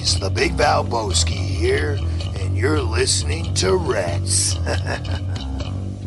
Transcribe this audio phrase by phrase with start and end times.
[0.00, 1.98] boys, the Big Valboski here,
[2.36, 4.56] and you're listening to Rats.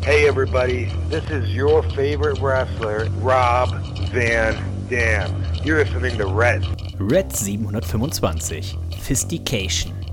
[0.04, 3.70] Hey everybody, this is your favorite wrestler, Rob
[4.10, 5.42] Van Dam.
[5.64, 6.66] You're listening to Rats.
[6.98, 8.74] Red 725.
[9.00, 10.03] Fistication.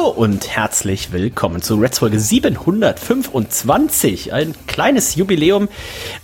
[0.00, 4.32] Hallo und herzlich willkommen zu Reds Folge 725.
[4.32, 5.68] Ein kleines Jubiläum.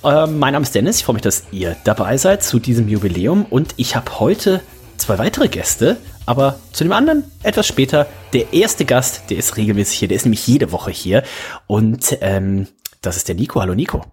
[0.02, 1.00] Ähm, mein Name ist Dennis.
[1.00, 3.44] Ich freue mich, dass ihr dabei seid zu diesem Jubiläum.
[3.44, 4.62] Und ich habe heute
[4.96, 8.06] zwei weitere Gäste, aber zu dem anderen etwas später.
[8.32, 11.22] Der erste Gast, der ist regelmäßig hier, der ist nämlich jede Woche hier.
[11.66, 12.68] Und ähm,
[13.02, 13.60] das ist der Nico.
[13.60, 14.06] Hallo Nico.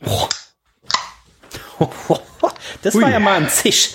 [2.82, 3.94] Das war ja mal ein Zisch.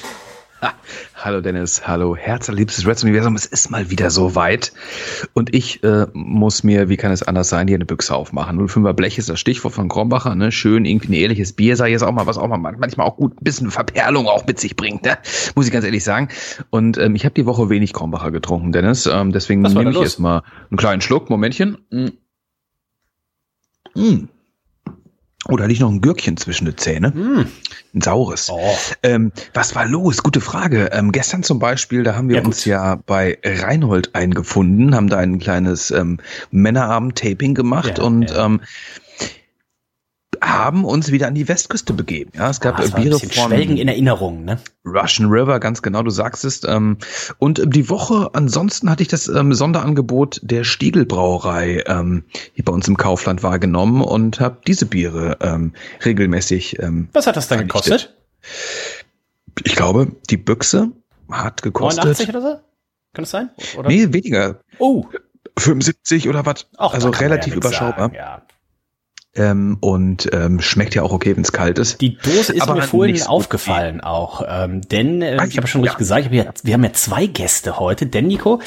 [1.20, 3.36] Ha, hallo Dennis, hallo herzliebstes Reds Universum.
[3.36, 4.72] Es ist mal wieder so weit
[5.34, 8.60] und ich äh, muss mir, wie kann es anders sein, hier eine Büchse aufmachen.
[8.60, 10.52] 05er Blech ist das Stichwort von Krombacher, ne?
[10.52, 13.34] Schön irgendwie ein ehrliches Bier, sei jetzt auch mal was auch mal manchmal auch gut
[13.34, 15.18] ein bisschen Verperlung auch mit sich bringt, ne?
[15.56, 16.30] Muss ich ganz ehrlich sagen.
[16.70, 19.06] Und ähm, ich habe die Woche wenig Krombacher getrunken, Dennis.
[19.06, 21.30] Ähm, deswegen nehme ich jetzt mal einen kleinen Schluck.
[21.30, 21.78] Momentchen.
[21.92, 22.08] Mm.
[23.96, 24.30] Mm.
[25.52, 27.10] Oh, da liegt noch ein Gürkchen zwischen den Zähne.
[27.10, 27.46] Mm.
[27.96, 28.50] Ein saures.
[28.52, 28.78] Oh.
[29.04, 30.22] Ähm, was war los?
[30.22, 30.90] Gute Frage.
[30.92, 35.18] Ähm, gestern zum Beispiel, da haben wir Ja, uns ja bei Reinhold eingefunden, haben da
[35.18, 36.20] ein kleines ähm,
[36.52, 38.46] Männerabend-Taping gemacht Ja, und ja.
[38.46, 38.62] Ähm,
[40.60, 42.32] haben uns wieder an die Westküste begeben.
[42.36, 44.60] Ja, es gab ein Biere bisschen von Schwelgen in Erinnerung, ne?
[44.86, 46.64] Russian River, ganz genau, du sagst es.
[46.66, 46.98] Ähm,
[47.38, 52.88] und die Woche ansonsten hatte ich das ähm, Sonderangebot der Stiegelbrauerei ähm, hier bei uns
[52.88, 56.80] im Kaufland wahrgenommen und habe diese Biere ähm, regelmäßig.
[56.80, 57.84] Ähm, Was hat das dann vernichtet.
[57.84, 58.16] gekostet?
[59.64, 60.92] Ich glaube, die Büchse
[61.30, 62.04] hat gekostet.
[62.06, 62.60] 89 oder so?
[63.14, 63.50] Kann das sein?
[63.78, 63.90] Oder?
[63.90, 64.60] Nee, weniger.
[64.78, 65.06] Oh,
[65.58, 66.68] 75 oder was?
[66.78, 68.10] Also relativ ja überschaubar.
[68.10, 68.42] sagen, ja.
[69.36, 72.02] Ähm, und ähm, schmeckt ja auch okay, wenn es kalt ist.
[72.02, 75.94] Die Dose ist Aber mir vorhin aufgefallen auch, ähm, denn äh, ich habe schon richtig
[75.94, 76.00] ja.
[76.00, 78.08] gesagt, hab ja, wir haben ja zwei Gäste heute.
[78.08, 78.60] Denn Nico,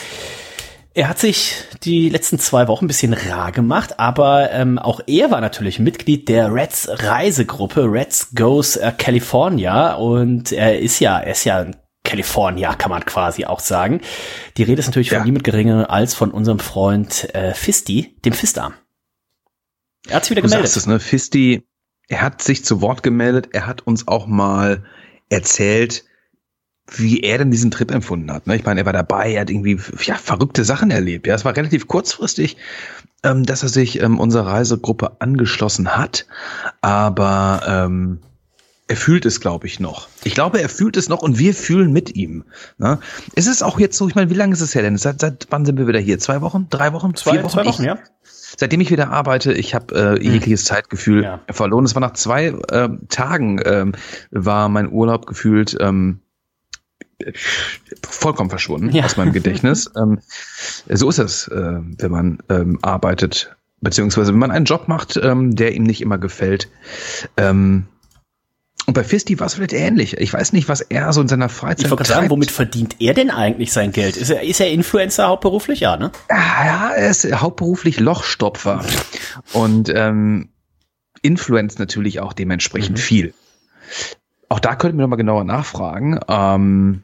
[0.95, 5.31] er hat sich die letzten zwei Wochen ein bisschen rar gemacht, aber ähm, auch er
[5.31, 11.33] war natürlich Mitglied der Reds Reisegruppe Reds Goes äh, California und er ist ja, er
[11.33, 14.01] ist ja ein California, kann man quasi auch sagen.
[14.57, 15.25] Die Rede ist natürlich von Ja.
[15.25, 18.75] niemand geringerem als von unserem Freund äh, Fisti, dem Fistarm.
[20.09, 20.69] Er hat sich wieder Du gemeldet.
[20.71, 21.01] sagst es, ne?
[21.01, 21.67] Fisti,
[22.09, 24.85] er hat sich zu Wort gemeldet, er hat uns auch mal
[25.29, 26.05] erzählt,
[26.91, 28.47] wie er denn diesen Trip empfunden hat.
[28.47, 28.57] Ne?
[28.57, 31.27] Ich meine, er war dabei, er hat irgendwie ja, verrückte Sachen erlebt.
[31.27, 32.57] Ja, es war relativ kurzfristig,
[33.23, 36.27] ähm, dass er sich ähm, unserer Reisegruppe angeschlossen hat,
[36.81, 38.19] aber ähm,
[38.89, 40.09] er fühlt es, glaube ich, noch.
[40.25, 42.45] Ich glaube, er fühlt es noch und wir fühlen mit ihm.
[42.79, 42.99] Ne?
[43.37, 44.99] Ist es auch jetzt so, ich meine, wie lange ist es her denn?
[44.99, 46.19] Seit, seit wann sind wir wieder hier?
[46.19, 46.67] Zwei Wochen?
[46.69, 47.15] Drei Wochen?
[47.15, 47.53] Zwei, vier Wochen?
[47.53, 47.99] zwei Wochen, Ich- ja.
[48.57, 51.41] Seitdem ich wieder arbeite, ich habe äh, jegliches Zeitgefühl Ja.
[51.51, 51.85] verloren.
[51.85, 53.93] Es war nach zwei äh, Tagen ähm,
[54.31, 56.21] war mein Urlaub gefühlt ähm,
[58.05, 59.05] vollkommen verschwunden Ja.
[59.05, 59.91] aus meinem Gedächtnis.
[59.97, 60.19] ähm,
[60.89, 65.55] so ist es, äh, wenn man ähm, arbeitet, beziehungsweise wenn man einen Job macht, ähm,
[65.55, 66.69] der ihm nicht immer gefällt.
[67.37, 67.87] Ähm,
[68.87, 70.17] und bei Fisti war es vielleicht ähnlich.
[70.19, 73.15] Ich weiß nicht, was er so in seiner Freizeit Ich wollte sagen, womit verdient er
[73.15, 74.17] denn eigentlich sein Geld?
[74.17, 75.81] Ist er, ist er Influencer hauptberuflich?
[75.81, 76.11] Ja, ne?
[76.29, 78.85] Ah, Ja, er ist hauptberuflich Lochstopfer
[79.53, 80.49] und ähm,
[81.23, 83.03] influenzt natürlich auch dementsprechend Mhm.
[83.03, 83.35] viel.
[84.49, 86.19] Auch da könnten wir nochmal genauer nachfragen.
[86.29, 87.03] Ähm,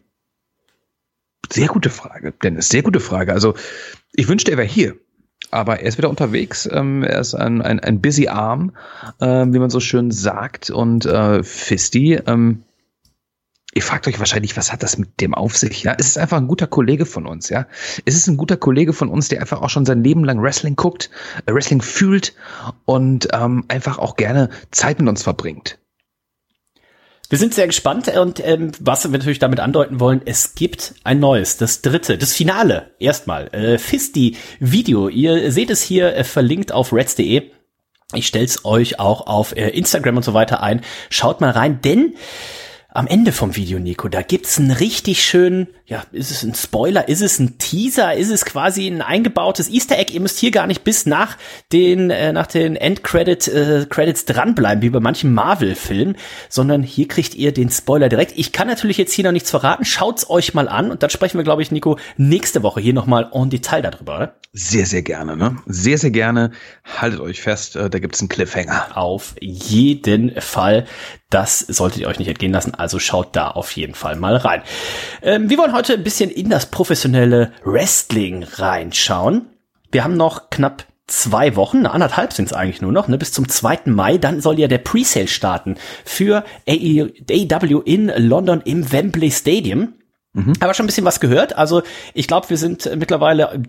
[1.50, 3.32] sehr gute Frage, Dennis, sehr gute Frage.
[3.32, 3.54] Also
[4.12, 4.96] ich wünschte, er wäre hier.
[5.50, 6.68] Aber er ist wieder unterwegs.
[6.70, 8.72] Ähm, er ist ein, ein, ein busy Arm,
[9.20, 10.70] ähm, wie man so schön sagt.
[10.70, 12.64] Und äh, Fisti, ähm,
[13.74, 15.82] Ihr fragt euch wahrscheinlich, was hat das mit dem auf sich?
[15.82, 17.50] Ja, es ist einfach ein guter Kollege von uns.
[17.50, 17.66] Ja,
[18.06, 20.74] es ist ein guter Kollege von uns, der einfach auch schon sein Leben lang Wrestling
[20.74, 21.10] guckt,
[21.46, 22.34] äh, Wrestling fühlt
[22.86, 25.78] und ähm, einfach auch gerne Zeit mit uns verbringt.
[27.30, 31.20] Wir sind sehr gespannt und ähm, was wir natürlich damit andeuten wollen, es gibt ein
[31.20, 33.48] neues, das dritte, das Finale erstmal.
[33.48, 35.10] Äh, Fisti Video.
[35.10, 37.50] Ihr seht es hier äh, verlinkt auf reds.de.
[38.14, 40.80] Ich stell's euch auch auf äh, Instagram und so weiter ein.
[41.10, 42.14] Schaut mal rein, denn
[42.98, 47.08] am Ende vom Video, Nico, da gibt's einen richtig schönen, ja, ist es ein Spoiler,
[47.08, 50.12] ist es ein Teaser, ist es quasi ein eingebautes Easter Egg?
[50.12, 51.36] Ihr müsst hier gar nicht bis nach
[51.72, 56.16] den, äh, nach den Endcredit, äh, Credits dranbleiben, wie bei manchen Marvel-Filmen,
[56.48, 58.32] sondern hier kriegt ihr den Spoiler direkt.
[58.34, 59.84] Ich kann natürlich jetzt hier noch nichts verraten.
[59.84, 63.30] Schaut's euch mal an und dann sprechen wir, glaube ich, Nico, nächste Woche hier nochmal
[63.32, 64.34] en Detail darüber, oder?
[64.52, 65.58] Sehr, sehr gerne, ne?
[65.66, 66.50] Sehr, sehr gerne.
[66.82, 68.96] Haltet euch fest, äh, da gibt's einen Cliffhanger.
[68.96, 70.86] Auf jeden Fall.
[71.30, 72.74] Das solltet ihr euch nicht entgehen lassen.
[72.74, 74.62] Also Also schaut da auf jeden Fall mal rein.
[75.20, 79.44] Ähm, wir wollen heute ein bisschen in das professionelle Wrestling reinschauen.
[79.92, 83.46] Wir haben noch knapp zwei Wochen, anderthalb sind es eigentlich nur noch, ne, bis zum
[83.46, 83.80] 2.
[83.84, 85.76] Mai, dann soll ja der Presale starten
[86.06, 89.92] für AEW in London im Wembley Stadium.
[90.32, 90.54] Mhm.
[90.60, 91.58] Aber schon ein bisschen was gehört.
[91.58, 91.82] Also
[92.14, 93.62] ich glaube, wir sind mittlerweile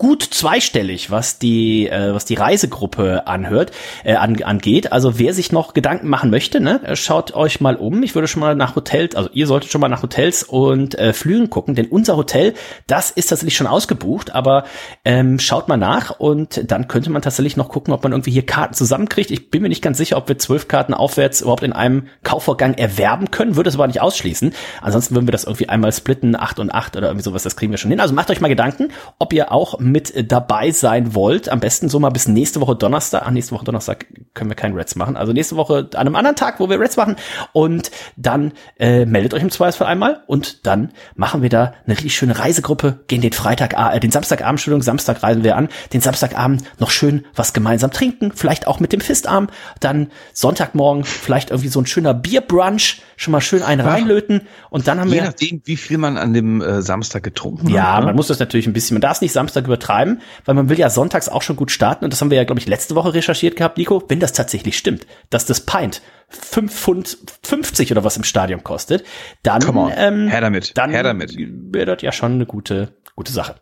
[0.00, 3.70] gut zweistellig, was die äh, was die Reisegruppe anhört
[4.02, 4.92] äh, an, angeht.
[4.92, 8.02] Also wer sich noch Gedanken machen möchte, ne, schaut euch mal um.
[8.02, 11.12] Ich würde schon mal nach Hotels, also ihr solltet schon mal nach Hotels und äh,
[11.12, 12.54] Flügen gucken, denn unser Hotel,
[12.86, 14.34] das ist tatsächlich schon ausgebucht.
[14.34, 14.64] Aber
[15.04, 18.46] ähm, schaut mal nach und dann könnte man tatsächlich noch gucken, ob man irgendwie hier
[18.46, 19.30] Karten zusammenkriegt.
[19.30, 22.72] Ich bin mir nicht ganz sicher, ob wir zwölf Karten aufwärts überhaupt in einem Kaufvorgang
[22.72, 23.56] erwerben können.
[23.56, 24.54] Würde es aber nicht ausschließen.
[24.80, 27.42] Ansonsten würden wir das irgendwie einmal splitten, acht und acht oder irgendwie sowas.
[27.42, 28.00] Das kriegen wir schon hin.
[28.00, 28.88] Also macht euch mal Gedanken,
[29.18, 33.22] ob ihr auch mit dabei sein wollt, am besten so mal bis nächste Woche Donnerstag.
[33.24, 35.16] Ach, nächste Woche Donnerstag können wir keinen Reds machen.
[35.16, 37.16] Also nächste Woche an einem anderen Tag, wo wir Reds machen.
[37.52, 40.22] Und dann äh, meldet euch im Zweifelsfall einmal.
[40.26, 44.60] Und dann machen wir da eine richtig schöne Reisegruppe, gehen den Freitag, äh, den Samstagabend,
[44.60, 48.92] Entschuldigung, Samstag reisen wir an, den Samstagabend noch schön was gemeinsam trinken, vielleicht auch mit
[48.92, 49.48] dem Fistarm,
[49.80, 54.42] dann Sonntagmorgen vielleicht irgendwie so ein schöner Bierbrunch, schon mal schön einen reinlöten.
[54.70, 55.22] Und dann haben Je wir...
[55.22, 58.00] Je nachdem, wie viel man an dem äh, Samstag getrunken ja, hat.
[58.00, 60.68] Ja, man muss das natürlich ein bisschen, man darf es nicht Samstag übertreiben, weil man
[60.68, 62.94] will ja sonntags auch schon gut starten und das haben wir ja, glaube ich, letzte
[62.94, 68.04] Woche recherchiert gehabt, Nico, wenn das tatsächlich stimmt, dass das Pint 5 Pfund 50 oder
[68.04, 69.04] was im Stadion kostet,
[69.42, 69.62] dann,
[69.96, 70.76] ähm, Her damit.
[70.76, 71.34] dann Her damit.
[71.36, 73.56] wäre das ja schon eine gute, gute Sache.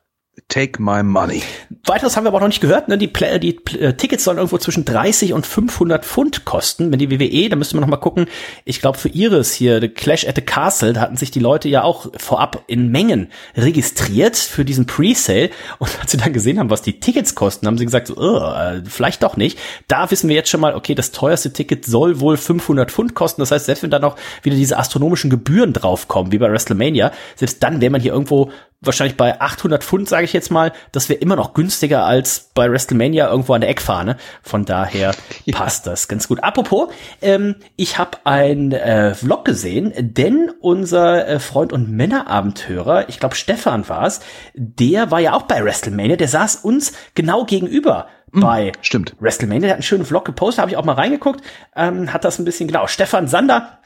[0.48, 1.42] Take my money.
[1.88, 2.88] Weiteres haben wir aber auch noch nicht gehört.
[2.88, 2.98] Ne?
[2.98, 6.92] Die, Pla die Pl Tickets sollen irgendwo zwischen 30 und 500 Pfund kosten.
[6.92, 8.26] Wenn die WWE, da müsste man noch mal gucken.
[8.64, 11.68] Ich glaube für Iris hier, The Clash at the Castle, da hatten sich die Leute
[11.68, 15.50] ja auch vorab in Mengen registriert für diesen Presale.
[15.78, 18.82] Und als sie dann gesehen haben, was die Tickets kosten, haben sie gesagt, so, äh,
[18.86, 19.58] vielleicht doch nicht.
[19.88, 23.40] Da wissen wir jetzt schon mal, okay, das teuerste Ticket soll wohl 500 Pfund kosten.
[23.40, 27.62] Das heißt, selbst wenn da noch wieder diese astronomischen Gebühren draufkommen, wie bei WrestleMania, selbst
[27.62, 28.50] dann wäre man hier irgendwo
[28.80, 32.68] wahrscheinlich bei 800 Pfund, sage ich jetzt mal, das wäre immer noch günstiger als bei
[32.68, 34.16] WrestleMania irgendwo an der Eckfahne.
[34.42, 35.14] Von daher
[35.44, 35.56] ja.
[35.56, 36.42] passt das ganz gut.
[36.42, 36.88] Apropos,
[37.22, 43.36] ähm, ich habe ein äh, Vlog gesehen, denn unser äh, Freund und Männerabendhörer, ich glaube
[43.36, 44.20] Stefan war es,
[44.54, 49.14] der war ja auch bei WrestleMania, der saß uns genau gegenüber Hm, bei stimmt.
[49.20, 49.60] WrestleMania.
[49.60, 51.42] Der hat einen schönen Vlog gepostet, habe ich auch mal reingeguckt,
[51.76, 53.77] ähm, hat das ein bisschen, genau, Stefan Sander,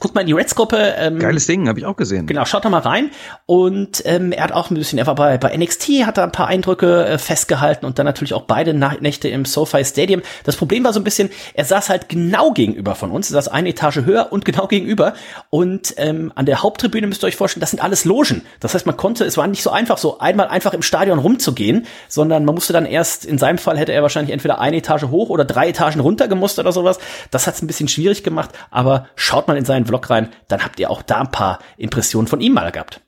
[0.00, 0.94] Guckt mal in die Reds-Gruppe.
[0.98, 2.26] Ähm, Geiles Ding, habe ich auch gesehen.
[2.26, 3.10] Genau, schaut da mal rein.
[3.46, 6.30] Und ähm, er hat auch ein bisschen, er war bei, bei NXT, hat da ein
[6.30, 10.20] paar Eindrücke äh, festgehalten und dann natürlich auch beide Nach Nächte im SoFi Stadium.
[10.44, 13.48] Das Problem war so ein bisschen, er saß halt genau gegenüber von uns, er saß
[13.48, 15.14] eine Etage höher und genau gegenüber.
[15.48, 18.42] Und ähm, an der Haupttribüne müsst ihr euch vorstellen, das sind alles Logen.
[18.60, 21.86] Das heißt, man konnte, es war nicht so einfach, so einmal einfach im Stadion rumzugehen,
[22.08, 25.30] sondern man musste dann erst, in seinem Fall hätte er wahrscheinlich entweder eine Etage hoch
[25.30, 26.98] oder drei Etagen runter gemusst oder sowas.
[27.30, 30.64] Das hat es ein bisschen schwierig gemacht, aber schaut mal in seinen Vlog rein, dann
[30.64, 33.00] habt ihr auch da ein paar Impressionen von ihm mal gehabt.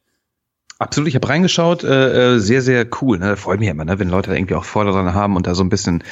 [0.81, 3.19] Absolut, ich habe reingeschaut, äh, sehr, sehr cool.
[3.19, 3.37] Ne?
[3.37, 3.99] Freut mich immer, ne?
[3.99, 6.03] wenn Leute da irgendwie auch Freude dran haben und da so ein bisschen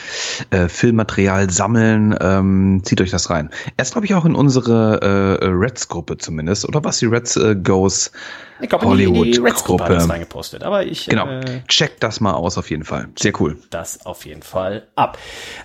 [0.51, 2.15] äh, Filmmaterial sammeln.
[2.21, 3.49] Ähm, zieht euch das rein.
[3.79, 6.69] Er ist, glaube ich, auch in unsere äh, Reds-Gruppe zumindest.
[6.69, 8.13] Oder was die Reds äh, Goes
[8.61, 10.65] ich glaube, Hollywood die, die Reds-Gruppe hat das reingepostet.
[10.65, 11.29] Aber ich genau.
[11.29, 13.09] Äh, checkt das mal aus auf jeden Fall.
[13.17, 13.59] Sehr cool.
[13.71, 15.19] Das auf jeden Fall ab.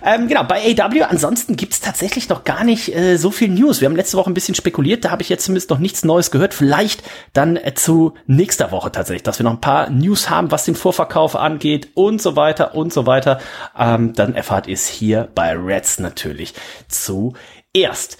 [0.04, 3.80] Ähm, genau, bei AW ansonsten gibt's tatsächlich noch gar nicht äh, so viel News.
[3.80, 6.30] Wir haben letzte Woche ein bisschen spekuliert, da habe ich jetzt zumindest noch nichts Neues
[6.30, 6.54] gehört.
[6.54, 7.02] Vielleicht
[7.32, 10.74] dann äh, zu nächster Woche tatsächlich, dass wir noch ein paar News haben, was den
[10.74, 13.40] Vorverkauf angeht und so weiter und so weiter.
[13.78, 16.54] Ähm, dann erfahrt ihr es hier bei Reds natürlich
[16.88, 18.16] zuerst.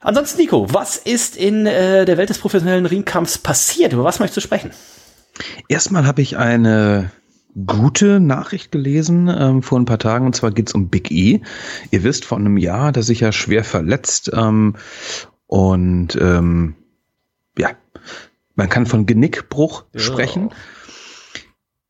[0.00, 3.92] Ansonsten, Nico, was ist in äh, der Welt des professionellen Ringkampfs passiert?
[3.92, 4.72] Über was möchtest du sprechen?
[5.68, 7.10] Erstmal habe ich eine
[7.66, 11.42] gute Nachricht gelesen ähm, vor ein paar Tagen und zwar geht's um Big E.
[11.90, 14.76] Ihr wisst von einem Jahr, der sich ja schwer verletzt ähm,
[15.46, 16.76] und ähm,
[17.58, 17.70] ja,
[18.54, 20.00] man kann von Genickbruch ja.
[20.00, 20.50] sprechen.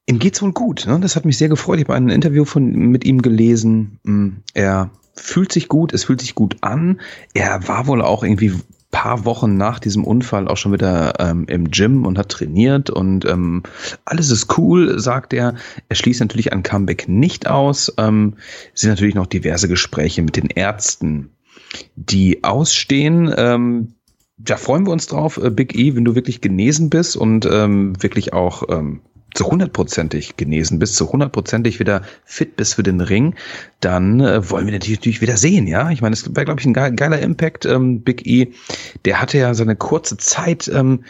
[0.06, 0.86] Ihm geht's wohl gut.
[0.86, 0.98] Ne?
[1.00, 1.78] Das hat mich sehr gefreut.
[1.78, 4.40] Ich habe ein Interview von mit ihm gelesen.
[4.54, 7.00] Er fühlt sich gut, es fühlt sich gut an.
[7.34, 8.52] Er war wohl auch irgendwie
[8.92, 13.24] paar Wochen nach diesem Unfall auch schon wieder ähm, im Gym und hat trainiert und
[13.24, 13.64] ähm,
[14.04, 15.54] alles ist cool, sagt er.
[15.88, 17.92] Er schließt natürlich ein Comeback nicht aus.
[17.96, 18.36] Ähm,
[18.74, 21.30] es sind natürlich noch diverse Gespräche mit den Ärzten,
[21.96, 23.32] die ausstehen.
[23.36, 23.94] Ähm,
[24.44, 28.00] da freuen wir uns drauf, äh, Big E, wenn du wirklich genesen bist und ähm,
[28.02, 29.00] wirklich auch ähm,
[29.34, 33.34] zu hundertprozentig genesen bist, zu hundertprozentig wieder fit bist für den Ring,
[33.80, 35.90] dann äh, wollen wir natürlich, natürlich wieder sehen, ja.
[35.90, 37.64] Ich meine, es wäre, glaube ich, ein geiler Impact.
[37.64, 38.52] Ähm, Big E,
[39.04, 41.04] der hatte ja seine kurze Zeit ähm,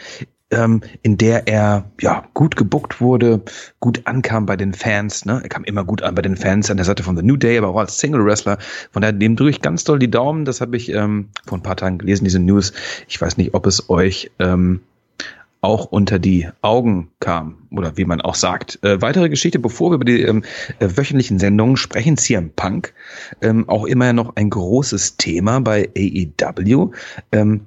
[0.53, 3.41] ähm, in der er ja gut gebuckt wurde,
[3.79, 5.25] gut ankam bei den Fans.
[5.25, 5.39] Ne?
[5.43, 7.57] Er kam immer gut an bei den Fans an der Seite von The New Day,
[7.57, 8.57] aber auch als Single Wrestler.
[8.91, 10.45] Von daher dem drücke ich ganz doll die Daumen.
[10.45, 12.73] Das habe ich ähm, vor ein paar Tagen gelesen, diese News.
[13.07, 14.81] Ich weiß nicht, ob es euch ähm,
[15.63, 18.79] auch unter die Augen kam oder wie man auch sagt.
[18.83, 20.43] Äh, weitere Geschichte, bevor wir über die ähm,
[20.79, 22.93] äh, wöchentlichen Sendungen sprechen, CM Punk,
[23.41, 26.91] ähm, auch immer noch ein großes Thema bei AEW.
[27.31, 27.61] Ähm,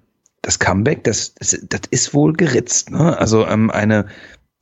[0.46, 2.90] das Comeback, das, das, das ist wohl geritzt.
[2.90, 3.18] Ne?
[3.18, 4.06] Also ähm, eine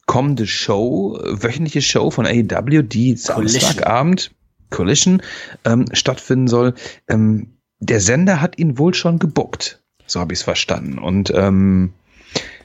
[0.06, 4.30] kommende Show, wöchentliche Show von AEW, die Samstagabend
[4.70, 5.22] Collision
[5.64, 6.74] ähm, stattfinden soll.
[7.08, 9.82] Ähm, der Sender hat ihn wohl schon gebuckt.
[10.06, 10.98] So habe ich es verstanden.
[10.98, 11.92] Und ähm,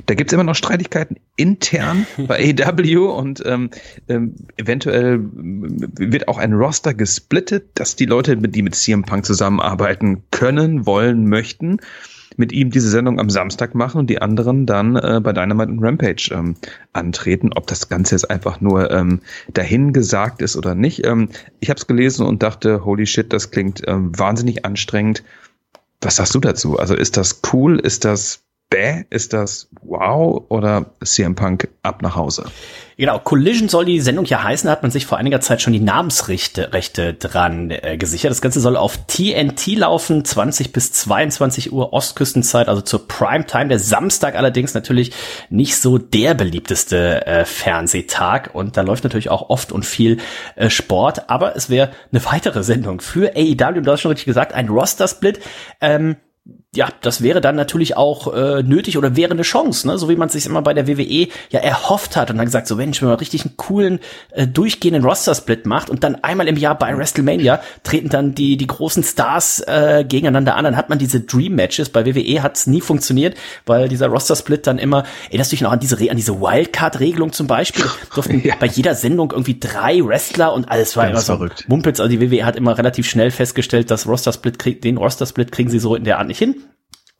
[0.06, 3.70] da gibt's immer noch Streitigkeiten intern bei AEW und ähm,
[4.08, 10.24] ähm, eventuell wird auch ein Roster gesplittet, dass die Leute, die mit CM Punk zusammenarbeiten
[10.32, 11.80] können, wollen, möchten,
[12.38, 15.84] mit ihm diese Sendung am Samstag machen und die anderen dann äh, bei Dynamite und
[15.84, 16.56] Rampage ähm,
[16.94, 17.52] antreten.
[17.56, 19.22] Ob das Ganze jetzt einfach nur ähm,
[19.54, 21.06] dahin gesagt ist oder nicht.
[21.06, 25.24] Ähm, ich habe es gelesen und dachte, holy shit, das klingt ähm, wahnsinnig anstrengend.
[26.02, 26.78] Was sagst du dazu?
[26.78, 27.80] Also ist das cool?
[27.80, 28.44] Ist das
[28.80, 32.46] bäh, ist das wow oder CM Punk ab nach Hause?
[32.98, 35.74] Genau, Collision soll die Sendung ja heißen, da hat man sich vor einiger Zeit schon
[35.74, 38.32] die Namensrechte Rechte dran äh, gesichert.
[38.32, 43.70] Das Ganze soll auf TNT laufen, 20 bis 22 Uhr Ostküstenzeit, also zur Primetime.
[43.70, 45.12] Der Samstag allerdings natürlich
[45.50, 50.18] nicht so der beliebteste äh, Fernsehtag und da läuft natürlich auch oft und viel
[50.56, 54.54] äh, Sport, aber es wäre eine weitere Sendung für AEW, du hast schon richtig gesagt,
[54.54, 55.40] ein Roster-Split.
[55.80, 56.18] Ähm,
[56.76, 59.98] ja, das wäre dann natürlich auch äh, nötig oder wäre eine Chance, ne?
[59.98, 62.68] so wie man es sich immer bei der WWE ja erhofft hat und dann gesagt,
[62.68, 64.00] so wenn ich mir mal richtig einen coolen
[64.30, 68.68] äh, durchgehenden Roster-Split macht und dann einmal im Jahr bei WrestleMania treten dann die die
[68.68, 71.90] großen Stars äh, gegeneinander an, dann hat man diese Dream Matches.
[71.90, 73.36] Bei WWE hat es nie funktioniert,
[73.66, 77.48] weil dieser Roster-Split dann immer, erinnerst du dich noch an diese an diese Wildcard-Regelung zum
[77.48, 78.54] Beispiel, durften ja.
[78.60, 81.66] bei jeder Sendung irgendwie drei Wrestler und alles war Ganz immer so verrückt.
[81.68, 82.00] Mumpitz.
[82.00, 85.80] Also die WWE hat immer relativ schnell festgestellt, dass Roster-Split kriegt, den Roster-Split kriegen sie
[85.80, 86.59] so in der Art nicht hin.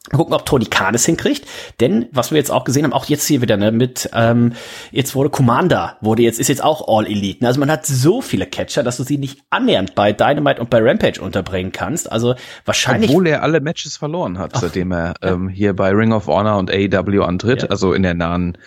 [0.10, 1.46] Gucken, ob Tony Khan es hinkriegt.
[1.80, 4.54] Denn, was wir jetzt auch gesehen haben, auch jetzt hier wieder, ne, mit, ähm,
[4.92, 7.46] jetzt wurde Commander, wurde jetzt, ist jetzt auch All Elite.
[7.46, 10.80] Also man hat so viele Catcher, dass du sie nicht annähernd bei Dynamite und bei
[10.82, 12.12] Rampage unterbringen kannst.
[12.12, 12.36] Also
[12.66, 13.10] wahrscheinlich.
[13.12, 15.34] Obwohl er alle Matches verloren hat, Ach, seitdem er ja.
[15.34, 17.70] ähm, hier bei Ring of Honor und AEW antritt, ja.
[17.70, 18.58] also in der nahen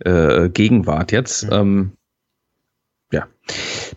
[0.00, 1.44] äh, Gegenwart jetzt.
[1.44, 1.52] Mhm.
[1.52, 1.92] Ähm,
[3.12, 3.26] ja.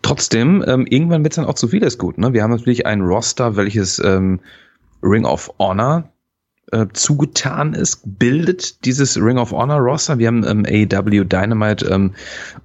[0.02, 2.18] Trotzdem, ähm, irgendwann wird es dann auch zu vieles gut.
[2.18, 2.34] Ne?
[2.34, 4.42] Wir haben natürlich ein Roster, welches ähm,
[5.02, 6.10] Ring of Honor
[6.72, 10.18] äh, zugetan ist, bildet dieses Ring of Honor Roster.
[10.18, 12.14] Wir haben ähm, AEW Dynamite ähm,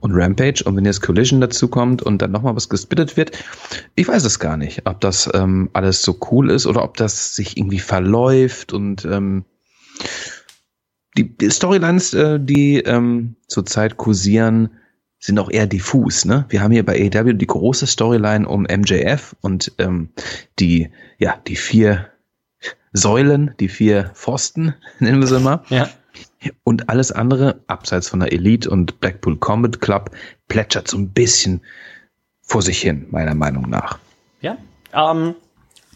[0.00, 3.32] und Rampage und wenn jetzt Collision dazu kommt und dann nochmal was gesplittet wird,
[3.94, 7.36] ich weiß es gar nicht, ob das ähm, alles so cool ist oder ob das
[7.36, 9.44] sich irgendwie verläuft und ähm,
[11.16, 14.70] die, die Storylines, äh, die ähm, zurzeit kursieren,
[15.18, 16.24] sind auch eher diffus.
[16.24, 16.46] Ne?
[16.48, 20.08] Wir haben hier bei AEW die große Storyline um MJF und ähm,
[20.58, 22.09] die, ja, die vier
[22.92, 25.62] Säulen, die vier Pfosten, nennen wir sie mal.
[25.68, 25.88] Ja.
[26.64, 30.10] Und alles andere, abseits von der Elite und Blackpool Combat Club,
[30.48, 31.60] plätschert so ein bisschen
[32.42, 33.98] vor sich hin, meiner Meinung nach.
[34.40, 34.56] Ja.
[34.92, 35.34] Ähm,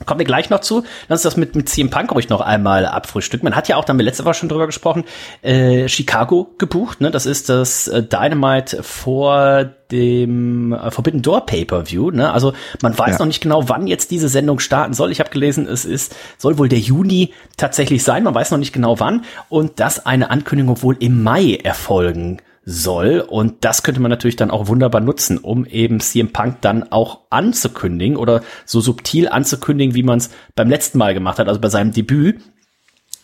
[0.06, 0.82] Kommen wir gleich noch zu.
[1.08, 3.44] Lass uns das mit, mit CM Punk ruhig noch einmal abfrühstücken.
[3.44, 5.04] Man hat ja auch, da haben wir letzte Woche schon drüber gesprochen,
[5.42, 7.00] äh, Chicago gebucht.
[7.00, 7.12] Ne?
[7.12, 12.10] Das ist das äh, Dynamite vor dem äh, Forbidden Door Pay-Per-View.
[12.10, 12.32] Ne?
[12.32, 13.18] Also man weiß ja.
[13.20, 15.12] noch nicht genau, wann jetzt diese Sendung starten soll.
[15.12, 18.24] Ich habe gelesen, es ist, soll wohl der Juni tatsächlich sein.
[18.24, 19.24] Man weiß noch nicht genau wann.
[19.48, 23.21] Und dass eine Ankündigung wohl im Mai erfolgen soll.
[23.21, 27.21] Und das könnte man natürlich dann auch wunderbar nutzen, um eben CM Punk dann auch
[27.30, 31.68] anzukündigen oder so subtil anzukündigen, wie man es beim letzten Mal gemacht hat, also bei
[31.68, 32.40] seinem Debüt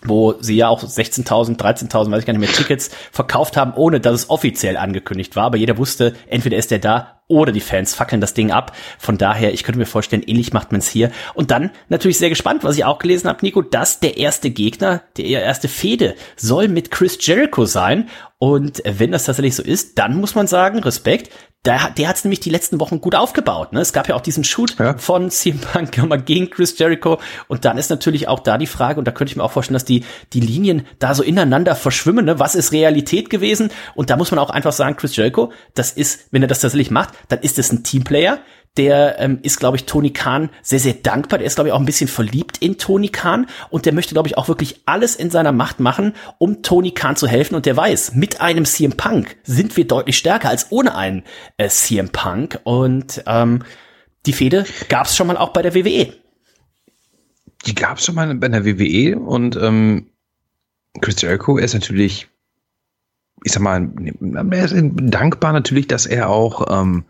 [0.03, 4.01] wo sie ja auch 16.000, 13.000, weiß ich gar nicht mehr, Tickets verkauft haben, ohne
[4.01, 5.45] dass es offiziell angekündigt war.
[5.45, 8.75] Aber jeder wusste, entweder ist der da oder die Fans fackeln das Ding ab.
[8.99, 11.13] Von daher, ich könnte mir vorstellen, ähnlich macht man es hier.
[11.35, 15.03] Und dann natürlich sehr gespannt, was ich auch gelesen habe, Nico, dass der erste Gegner,
[15.17, 18.09] der erste Fehde soll mit Chris Jericho sein.
[18.43, 21.31] Und wenn das tatsächlich so ist, dann muss man sagen, Respekt,
[21.67, 23.75] der, der hat es nämlich die letzten Wochen gut aufgebaut.
[23.75, 23.81] Ne?
[23.81, 24.97] Es gab ja auch diesen Shoot ja.
[24.97, 27.19] von CM Punk gegen Chris Jericho.
[27.49, 29.75] Und dann ist natürlich auch da die Frage, und da könnte ich mir auch vorstellen,
[29.75, 32.25] dass die, die Linien da so ineinander verschwimmen.
[32.25, 32.39] Ne?
[32.39, 33.71] Was ist Realität gewesen?
[33.95, 36.91] Und da muss man auch einfach sagen, Chris Jericho, das ist, wenn er das tatsächlich
[36.91, 38.39] macht, dann ist es ein Teamplayer.
[38.77, 41.39] Der ähm, ist, glaube ich, Tony Khan sehr, sehr dankbar.
[41.39, 43.47] Der ist, glaube ich, auch ein bisschen verliebt in Tony Khan.
[43.69, 47.17] Und der möchte, glaube ich, auch wirklich alles in seiner Macht machen, um Tony Khan
[47.17, 47.57] zu helfen.
[47.57, 51.25] Und der weiß, mit einem CM Punk sind wir deutlich stärker als ohne einen
[51.57, 52.61] äh, CM Punk.
[52.63, 53.65] Und ähm,
[54.27, 56.13] die Fehde gab es schon mal auch bei der WWE.
[57.67, 59.19] Die gab es schon mal bei der WWE.
[59.19, 60.11] Und ähm,
[61.01, 62.29] Chris Jericho ist natürlich
[63.45, 63.91] ich sag mal,
[64.51, 67.05] er ist dankbar natürlich, dass er auch ähm,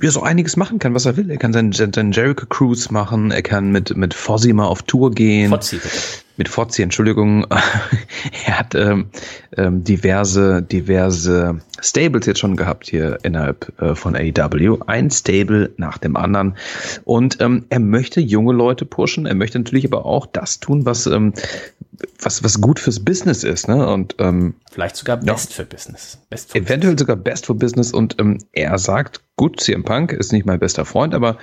[0.00, 1.30] ja, so einiges machen kann, was er will.
[1.30, 5.10] Er kann seinen, seinen Jericho Cruise machen, er kann mit, mit Fozzy mal auf Tour
[5.10, 5.50] gehen.
[5.50, 5.98] Fozzy, bitte
[6.38, 7.46] mit Fozzi, Entschuldigung,
[8.46, 9.10] er hat ähm,
[9.56, 14.78] ähm, diverse, diverse Stables jetzt schon gehabt hier innerhalb äh, von AEW.
[14.86, 16.56] Ein Stable nach dem anderen.
[17.04, 19.26] Und ähm, er möchte junge Leute pushen.
[19.26, 21.34] Er möchte natürlich aber auch das tun, was, ähm,
[22.20, 23.68] was, was gut fürs Business ist.
[23.68, 23.88] Ne?
[23.88, 26.18] Und ähm, vielleicht sogar Best ja, für Business.
[26.30, 27.00] Best for eventuell Business.
[27.00, 27.92] sogar Best for Business.
[27.92, 31.38] Und ähm, er sagt, gut, CM Punk ist nicht mein bester Freund, aber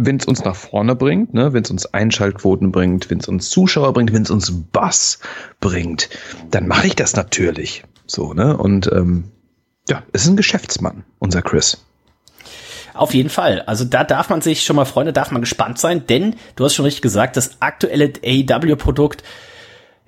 [0.00, 3.50] wenn es uns nach vorne bringt, ne, wenn es uns Einschaltquoten bringt, wenn es uns
[3.50, 5.18] Zuschauer bringt, wenn es uns Bass
[5.60, 6.08] bringt,
[6.50, 7.84] dann mache ich das natürlich.
[8.06, 8.56] So, ne?
[8.56, 9.24] Und ähm,
[9.88, 11.84] ja, es ist ein Geschäftsmann, unser Chris.
[12.94, 13.62] Auf jeden Fall.
[13.62, 16.74] Also da darf man sich schon mal, Freunde, darf man gespannt sein, denn du hast
[16.74, 19.22] schon richtig gesagt, das aktuelle AEW-Produkt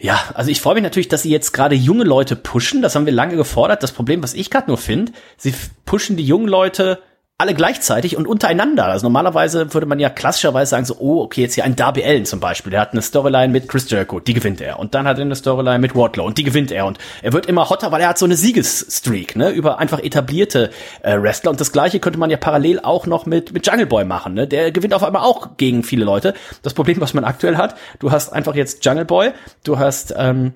[0.03, 2.81] ja, also ich freue mich natürlich, dass sie jetzt gerade junge Leute pushen.
[2.81, 3.83] Das haben wir lange gefordert.
[3.83, 5.55] Das Problem, was ich gerade nur finde, sie
[5.85, 7.03] pushen die jungen Leute
[7.41, 8.85] alle gleichzeitig und untereinander.
[8.85, 12.27] Also normalerweise würde man ja klassischerweise sagen so, oh, okay, jetzt hier ein Darby Allen
[12.27, 12.71] zum Beispiel.
[12.71, 14.79] Der hat eine Storyline mit Chris Jericho, die gewinnt er.
[14.79, 16.85] Und dann hat er eine Storyline mit Wardlow und die gewinnt er.
[16.85, 20.71] Und er wird immer hotter, weil er hat so eine Siegesstreak, ne, über einfach etablierte
[21.03, 21.51] äh, Wrestler.
[21.51, 24.47] Und das gleiche könnte man ja parallel auch noch mit, mit Jungle Boy machen, ne.
[24.47, 26.35] Der gewinnt auf einmal auch gegen viele Leute.
[26.63, 29.31] Das Problem, was man aktuell hat, du hast einfach jetzt Jungle Boy,
[29.65, 30.53] du hast, ähm,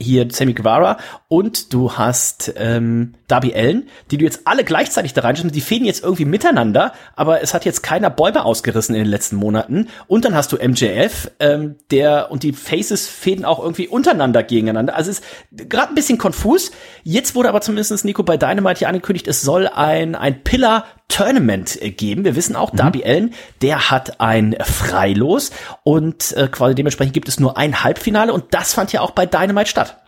[0.00, 5.20] hier Sammy Guevara und du hast ähm, Darby Allen, die du jetzt alle gleichzeitig da
[5.20, 5.54] reinschreibst.
[5.54, 9.36] Die fäden jetzt irgendwie miteinander, aber es hat jetzt keiner Bäume ausgerissen in den letzten
[9.36, 9.88] Monaten.
[10.06, 14.96] Und dann hast du MJF, ähm, der und die Faces fäden auch irgendwie untereinander gegeneinander.
[14.96, 16.72] Also es ist gerade ein bisschen konfus.
[17.04, 21.80] Jetzt wurde aber zumindest Nico bei Dynamite hier angekündigt, es soll ein ein Pillar Tournament
[21.82, 22.24] äh, geben.
[22.24, 22.78] Wir wissen auch, mhm.
[22.78, 25.50] Darby Allen, der hat ein Freilos
[25.82, 29.26] und äh, quasi dementsprechend gibt es nur ein Halbfinale und das fand ja auch bei
[29.26, 29.98] Dynamite statt.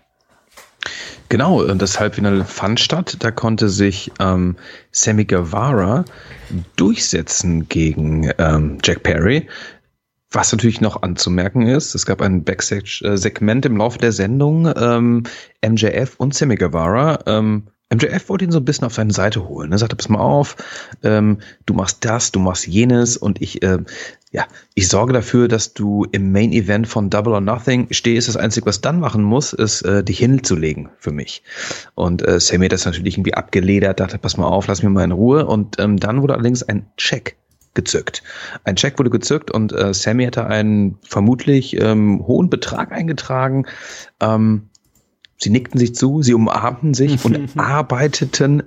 [1.29, 3.17] Genau, das Halbfinale fand statt.
[3.21, 4.57] Da konnte sich ähm,
[4.91, 6.05] Sammy Guevara
[6.77, 9.49] durchsetzen gegen ähm, Jack Perry.
[10.31, 14.71] Was natürlich noch anzumerken ist, es gab ein Backstage-Segment im Laufe der Sendung.
[14.77, 15.25] Ähm,
[15.67, 19.73] MJF und Sammy Guevara ähm, MJF wollte ihn so ein bisschen auf seine Seite holen.
[19.73, 20.57] Er sagte, pass mal auf,
[21.03, 23.79] ähm, du machst das, du machst jenes und ich, äh,
[24.31, 28.29] ja, ich sorge dafür, dass du im Main Event von Double or Nothing stehst.
[28.29, 31.43] Das Einzige, was dann machen muss, ist, äh, dich hinzulegen für mich.
[31.95, 35.05] Und äh, Sammy hat das natürlich irgendwie abgeledert, dachte, pass mal auf, lass mir mal
[35.05, 35.47] in Ruhe.
[35.47, 37.37] Und ähm, dann wurde allerdings ein Check
[37.75, 38.23] gezückt.
[38.65, 43.67] Ein Check wurde gezückt und äh, Sammy hatte einen vermutlich ähm, hohen Betrag eingetragen.
[44.21, 44.69] Ähm,
[45.43, 48.63] Sie nickten sich zu, sie umarmten sich und arbeiteten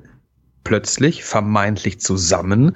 [0.66, 2.74] plötzlich vermeintlich zusammen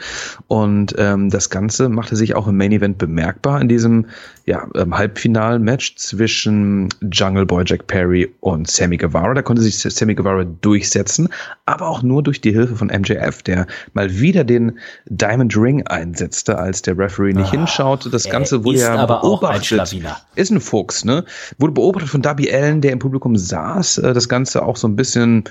[0.48, 4.06] und ähm, das Ganze machte sich auch im Main Event bemerkbar in diesem
[4.46, 9.34] ja, ähm, Halbfinal-Match zwischen Jungle Boy Jack Perry und Sammy Guevara.
[9.34, 11.30] Da konnte sich Sammy Guevara durchsetzen,
[11.66, 16.58] aber auch nur durch die Hilfe von MJF, der mal wieder den Diamond Ring einsetzte,
[16.58, 18.10] als der Referee nicht oh, hinschaute.
[18.10, 19.80] Das Ganze wurde ja beobachtet.
[19.80, 21.26] Ein ist ein Fuchs, ne?
[21.58, 24.00] Wurde beobachtet von Darby Allen, der im Publikum saß.
[24.00, 25.44] Äh, das Ganze auch so ein bisschen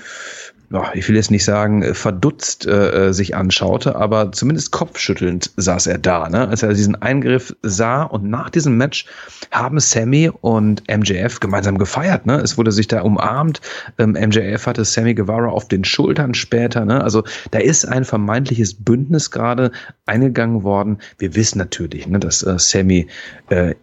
[0.93, 5.87] ich will jetzt nicht sagen, äh, verdutzt äh, äh, sich anschaute, aber zumindest kopfschüttelnd saß
[5.87, 6.47] er da, ne?
[6.47, 8.03] als er diesen Eingriff sah.
[8.03, 9.05] Und nach diesem Match
[9.51, 12.25] haben Sammy und MJF gemeinsam gefeiert.
[12.25, 12.35] Ne?
[12.35, 13.61] Es wurde sich da umarmt.
[13.97, 16.85] Ähm, MJF hatte Sammy Guevara auf den Schultern später.
[16.85, 17.03] Ne?
[17.03, 19.71] Also da ist ein vermeintliches Bündnis gerade
[20.05, 20.99] eingegangen worden.
[21.17, 23.07] Wir wissen natürlich, ne, dass äh, Sammy
[23.49, 23.73] äh,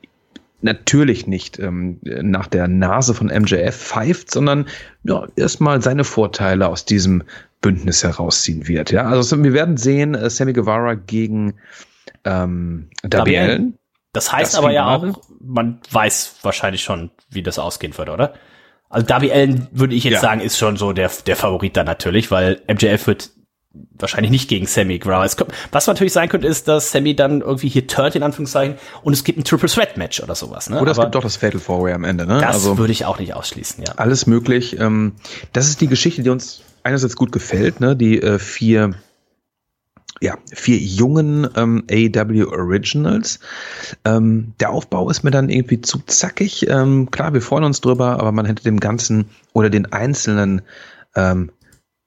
[0.67, 4.67] natürlich nicht ähm, nach der Nase von MJF pfeift, sondern
[5.05, 7.23] ja, erstmal seine Vorteile aus diesem
[7.63, 8.91] Bündnis herausziehen wird.
[8.91, 11.55] Ja, also wir werden sehen, äh, Sammy Guevara gegen
[12.25, 13.79] ähm, Allen.
[14.13, 18.35] Das heißt das aber ja auch, man weiß wahrscheinlich schon, wie das ausgehen wird, oder?
[18.89, 20.21] Also Darby Allen würde ich jetzt ja.
[20.21, 23.31] sagen, ist schon so der, der Favorit da natürlich, weil MJF wird
[23.99, 25.29] wahrscheinlich nicht gegen Sammy Guevara.
[25.73, 29.25] was natürlich sein könnte, ist, dass Sammy dann irgendwie hier turnt, in Anführungszeichen, und es
[29.25, 30.69] gibt ein Triple Threat Match oder sowas.
[30.71, 30.81] Ne?
[30.81, 32.27] Oder es gibt doch das Fatal Four Way am Ende.
[32.27, 32.41] Ne?
[32.41, 33.95] Das also, würde ich auch nicht ausschließen, ja.
[33.97, 34.79] Alles möglich.
[34.79, 35.13] Ähm,
[35.53, 37.97] das ist die Geschichte, die uns einerseits gut gefällt, ne?
[37.97, 38.95] die äh, vier
[40.21, 43.39] ja, vier jungen ähm, AW Originals.
[44.05, 46.67] Ähm, der Aufbau ist mir dann irgendwie zu zackig.
[46.69, 50.63] Ähm, klar, wir freuen uns drüber, aber man hätte dem Ganzen oder den einzelnen
[51.15, 51.51] ähm,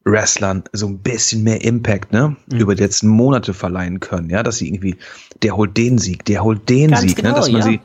[0.06, 2.60] Wrestlern so ein bisschen mehr Impact, ne, mhm.
[2.60, 4.96] über die letzten Monate verleihen können, ja, dass sie irgendwie,
[5.44, 7.68] der holt den Sieg, der holt den Ganz Sieg, ne, genau, ne, dass man ja.
[7.68, 7.82] sie,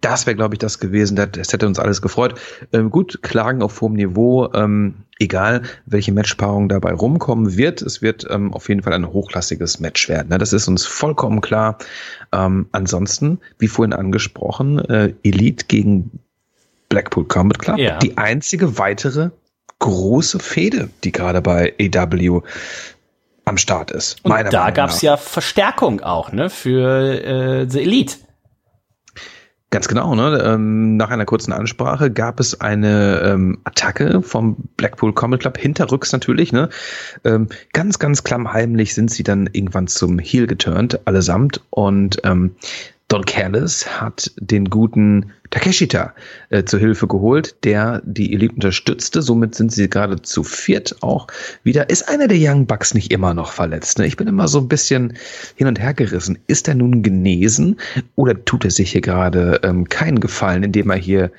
[0.00, 2.38] das wäre, glaube ich, das gewesen, das, das, hätte uns alles gefreut.
[2.72, 8.26] Ähm, gut, Klagen auf hohem Niveau, ähm, egal welche Matchpaarung dabei rumkommen wird, es wird
[8.30, 10.28] ähm, auf jeden Fall ein hochklassiges Match werden.
[10.28, 10.38] Ne?
[10.38, 11.78] Das ist uns vollkommen klar.
[12.32, 16.20] Ähm, ansonsten, wie vorhin angesprochen, äh, Elite gegen
[16.88, 17.98] Blackpool Combat Club, ja.
[17.98, 19.30] die einzige weitere
[19.78, 22.40] große Fehde, die gerade bei AW
[23.44, 24.24] am Start ist.
[24.24, 28.16] Und da gab es ja Verstärkung auch, ne, für äh, The Elite.
[29.70, 30.42] Ganz genau, ne?
[30.44, 36.12] Ähm, nach einer kurzen Ansprache gab es eine ähm, Attacke vom Blackpool Combat Club, hinterrücks
[36.12, 36.68] natürlich, ne?
[37.24, 41.62] Ähm, ganz, ganz klammheimlich sind sie dann irgendwann zum Heel geturnt, allesamt.
[41.70, 42.54] Und ähm,
[43.08, 46.12] Don Callis hat den guten Takeshita
[46.50, 49.22] äh, zur Hilfe geholt, der die Elite unterstützte.
[49.22, 51.28] Somit sind sie gerade zu viert auch
[51.62, 51.88] wieder.
[51.88, 53.98] Ist einer der Young Bucks nicht immer noch verletzt?
[53.98, 54.06] Ne?
[54.06, 55.16] Ich bin immer so ein bisschen
[55.54, 56.38] hin und her gerissen.
[56.48, 57.78] Ist er nun genesen
[58.16, 61.30] oder tut er sich hier gerade ähm, keinen Gefallen, indem er hier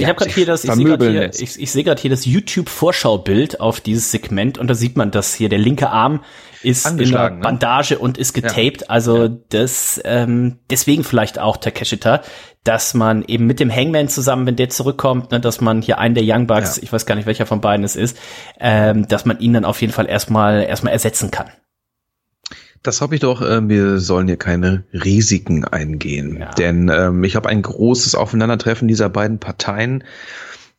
[0.00, 3.60] ich habe gerade hier das, ich sehe gerade hier, ich, ich seh hier das YouTube-Vorschaubild
[3.60, 6.22] auf dieses Segment und da sieht man, dass hier der linke Arm
[6.62, 7.40] ist in einer ne?
[7.40, 8.82] Bandage und ist getaped.
[8.82, 8.88] Ja.
[8.88, 9.30] Also ja.
[9.48, 12.22] das ähm, deswegen vielleicht auch Takeshita,
[12.64, 16.14] dass man eben mit dem Hangman zusammen, wenn der zurückkommt, ne, dass man hier einen
[16.14, 16.82] der Young Bucks, ja.
[16.82, 18.18] ich weiß gar nicht welcher von beiden es ist,
[18.58, 21.50] ähm, dass man ihn dann auf jeden Fall erstmal erstmal ersetzen kann.
[22.82, 23.42] Das hoffe ich doch.
[23.42, 26.38] Äh, wir sollen hier keine Risiken eingehen.
[26.40, 26.50] Ja.
[26.52, 30.04] Denn ähm, ich habe ein großes Aufeinandertreffen dieser beiden Parteien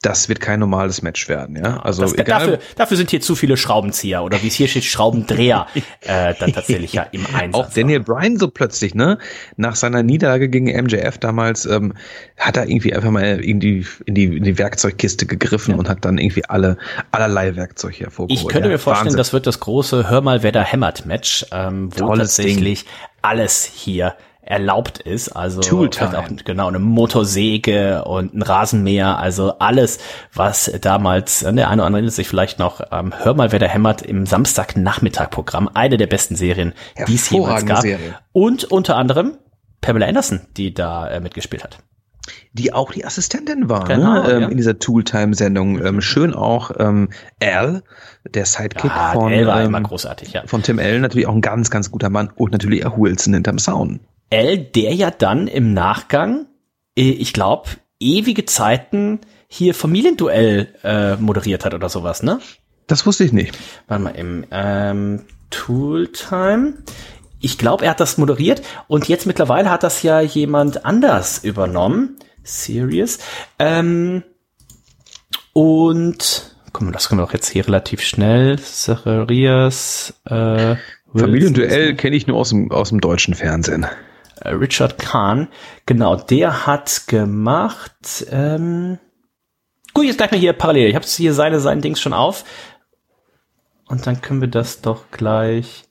[0.01, 1.77] das wird kein normales Match werden, ja.
[1.81, 4.83] Also das, egal, dafür, dafür sind hier zu viele Schraubenzieher oder wie es hier steht,
[4.83, 5.67] Schraubendreher
[6.01, 7.67] äh, dann tatsächlich ja im Einsatz.
[7.67, 9.19] Auch Daniel Bryan so plötzlich, ne?
[9.57, 11.93] Nach seiner Niederlage gegen MJF damals ähm,
[12.37, 15.77] hat er irgendwie einfach mal in die, in die, in die Werkzeugkiste gegriffen ja.
[15.77, 16.77] und hat dann irgendwie alle
[17.11, 18.41] allerlei Werkzeug hervorgeholt.
[18.41, 19.17] Ich könnte ja, mir vorstellen, Wahnsinn.
[19.17, 22.93] das wird das große Hör mal, wer da hämmert Match, ähm, wo Tolles tatsächlich Ding.
[23.21, 25.29] alles hier erlaubt ist.
[25.29, 29.99] Also auch genau eine Motorsäge und ein Rasenmäher, also alles,
[30.33, 33.59] was damals, ne, der eine oder andere erinnert sich vielleicht noch, ähm, hör mal, wer
[33.59, 36.73] da hämmert im Samstagnachmittag-Programm, eine der besten Serien,
[37.07, 37.81] die es jemals gab.
[37.81, 38.15] Serie.
[38.31, 39.37] Und unter anderem
[39.81, 41.79] Pamela Anderson, die da äh, mitgespielt hat
[42.53, 43.95] die auch die Assistentin war ne?
[43.95, 44.31] genau, ne?
[44.31, 44.47] ähm, ja.
[44.49, 45.83] in dieser Tooltime-Sendung.
[45.83, 47.09] Ähm, schön auch ähm,
[47.41, 47.83] Al,
[48.29, 50.43] der Sidekick ja, von, Al war ähm, immer großartig, ja.
[50.45, 53.59] von Tim Allen, natürlich auch ein ganz, ganz guter Mann und natürlich auch Wilson hinterm
[53.59, 54.01] Sound.
[54.31, 56.47] L, der ja dann im Nachgang,
[56.97, 62.39] äh, ich glaube, ewige Zeiten hier Familienduell äh, moderiert hat oder sowas, ne?
[62.87, 63.57] Das wusste ich nicht.
[63.87, 66.73] Warte mal, im ähm, Tooltime.
[67.39, 72.17] Ich glaube, er hat das moderiert und jetzt mittlerweile hat das ja jemand anders übernommen.
[72.43, 73.19] Serious.
[73.59, 74.23] Ähm,
[75.53, 78.59] und komm, das können wir doch jetzt hier relativ schnell.
[78.59, 80.13] Zacharias.
[80.25, 80.75] Äh,
[81.13, 83.85] Familienduell kenne ich nur aus dem, aus dem deutschen Fernsehen.
[84.41, 85.47] Äh, Richard Kahn,
[85.85, 88.99] genau, der hat gemacht, ähm,
[89.93, 92.43] gut, jetzt gleich mal hier parallel, ich habe hier seine, sein Dings schon auf
[93.87, 95.85] und dann können wir das doch gleich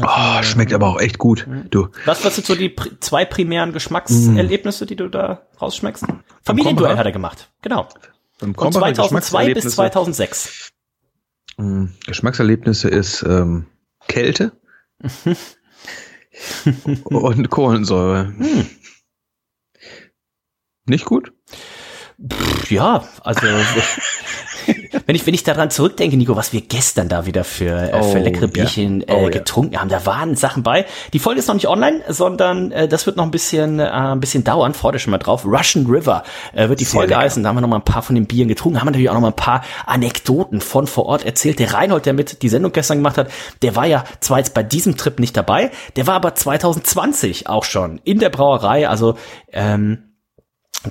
[0.00, 1.46] Oh, schmeckt aber auch echt gut.
[1.46, 1.70] Mhm.
[1.70, 1.88] Du.
[2.04, 6.06] Was, was sind so die pr zwei primären Geschmackserlebnisse, die du da rausschmeckst?
[6.42, 7.50] Familienduell hat er gemacht.
[7.62, 7.88] Genau.
[8.38, 10.70] Von 2002 bis 2006.
[11.56, 13.66] Mm, Geschmackserlebnisse ist ähm,
[14.06, 14.52] Kälte.
[17.04, 18.34] und Kohlensäure.
[18.36, 18.66] Hm.
[20.86, 21.32] Nicht gut?
[22.20, 23.46] Pff, ja, also
[25.06, 28.18] wenn ich wenn ich daran zurückdenke, Nico, was wir gestern da wieder für äh, für
[28.18, 29.14] oh, leckere Bierchen ja.
[29.14, 29.80] oh, äh, getrunken ja.
[29.80, 30.84] haben, da waren Sachen bei.
[31.12, 34.18] Die Folge ist noch nicht online, sondern äh, das wird noch ein bisschen äh, ein
[34.18, 34.74] bisschen dauern.
[34.74, 35.44] Freut euch schon mal drauf.
[35.44, 37.22] Russian River äh, wird die Sehr Folge lecker.
[37.22, 37.44] heißen.
[37.44, 38.80] Da haben wir noch mal ein paar von den Bieren getrunken.
[38.80, 41.60] Haben wir natürlich auch noch mal ein paar Anekdoten von vor Ort erzählt.
[41.60, 43.30] Der Reinhold, der mit die Sendung gestern gemacht hat,
[43.62, 47.62] der war ja zwar jetzt bei diesem Trip nicht dabei, der war aber 2020 auch
[47.62, 48.88] schon in der Brauerei.
[48.88, 49.16] Also
[49.52, 50.07] ähm,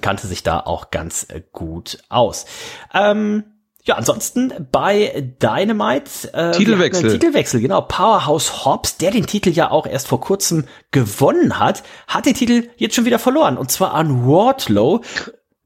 [0.01, 2.45] kannte sich da auch ganz äh, gut aus.
[2.93, 3.43] Ähm,
[3.87, 7.09] ja, ansonsten bei Dynamite äh, Titelwechsel.
[7.09, 7.81] Titelwechsel, genau.
[7.81, 12.67] Powerhouse Hobbs, der den Titel ja auch erst vor kurzem gewonnen hat, hat den Titel
[12.75, 13.57] jetzt schon wieder verloren.
[13.57, 15.01] Und zwar an Wardlow.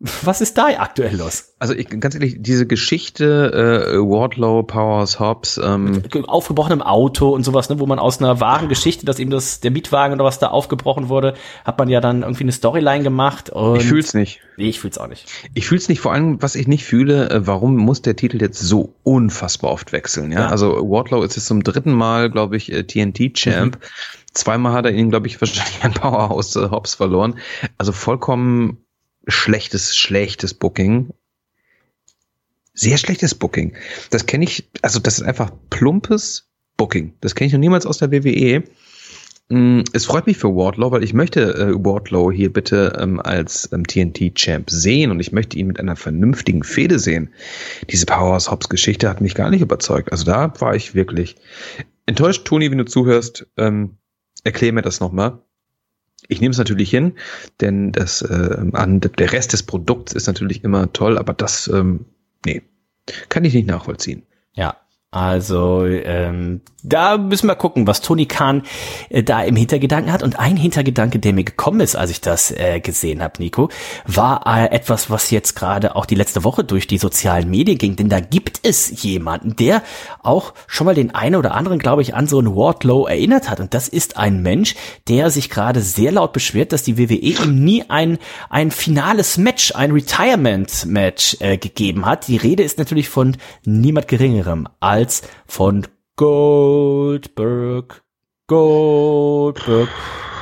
[0.23, 1.53] Was ist da aktuell los?
[1.59, 7.43] Also ich, ganz ehrlich, diese Geschichte äh, Wardlow, Powers, Hobbs, ähm Mit aufgebrochenem Auto und
[7.43, 10.39] sowas, ne, wo man aus einer wahren Geschichte, dass eben das der Mietwagen oder was
[10.39, 11.35] da aufgebrochen wurde,
[11.65, 13.51] hat man ja dann irgendwie eine Storyline gemacht.
[13.51, 14.39] Und ich fühl's nicht.
[14.57, 15.27] Nee, ich fühl's auch nicht.
[15.53, 15.99] Ich fühl's nicht.
[15.99, 19.91] Vor allem, was ich nicht fühle, äh, warum muss der Titel jetzt so unfassbar oft
[19.91, 20.31] wechseln?
[20.31, 20.47] Ja, ja.
[20.47, 23.75] also Wardlow ist jetzt zum dritten Mal, glaube ich, TNT äh, Champ.
[23.75, 23.85] Mhm.
[24.33, 27.35] Zweimal hat er ihn, glaube ich, wahrscheinlich ein Powerhouse äh, Hobbs verloren.
[27.77, 28.79] Also vollkommen
[29.27, 31.09] schlechtes, schlechtes Booking.
[32.73, 33.75] Sehr schlechtes Booking.
[34.09, 37.13] Das kenne ich, also das ist einfach plumpes Booking.
[37.21, 38.63] Das kenne ich noch niemals aus der WWE.
[39.49, 43.69] Mm, es freut mich für Wardlow, weil ich möchte äh, Wardlow hier bitte ähm, als
[43.73, 47.33] ähm, TNT-Champ sehen und ich möchte ihn mit einer vernünftigen Fehde sehen.
[47.89, 50.11] Diese Powerhouse Hobbs Geschichte hat mich gar nicht überzeugt.
[50.11, 51.35] Also da war ich wirklich
[52.05, 52.45] enttäuscht.
[52.45, 53.97] Toni, wenn du zuhörst, ähm,
[54.45, 55.39] erklär mir das nochmal.
[56.27, 57.13] Ich nehme es natürlich hin,
[57.59, 62.05] denn das, äh, an, der Rest des Produkts ist natürlich immer toll, aber das, ähm,
[62.45, 62.61] nee,
[63.29, 64.23] Kann ich nicht nachvollziehen.
[64.53, 64.77] Ja,
[65.11, 68.63] also ähm, da müssen wir gucken, was Tony Khan
[69.09, 70.23] äh, da im Hintergedanken hat.
[70.23, 73.67] Und ein Hintergedanke, der mir gekommen ist, als ich das äh, gesehen habe, Nico,
[74.05, 77.97] war äh, etwas, was jetzt gerade auch die letzte Woche durch die sozialen Medien ging.
[77.97, 79.83] Denn da gibt es jemanden, der
[80.23, 83.59] auch schon mal den einen oder anderen, glaube ich, an so einen Wardlow erinnert hat.
[83.59, 84.75] Und das ist ein Mensch,
[85.09, 88.17] der sich gerade sehr laut beschwert, dass die WWE ihm nie ein,
[88.49, 92.29] ein finales Match, ein Retirement-Match äh, gegeben hat.
[92.29, 98.03] Die Rede ist natürlich von niemand Geringerem als als von Goldberg.
[98.47, 99.89] Goldberg.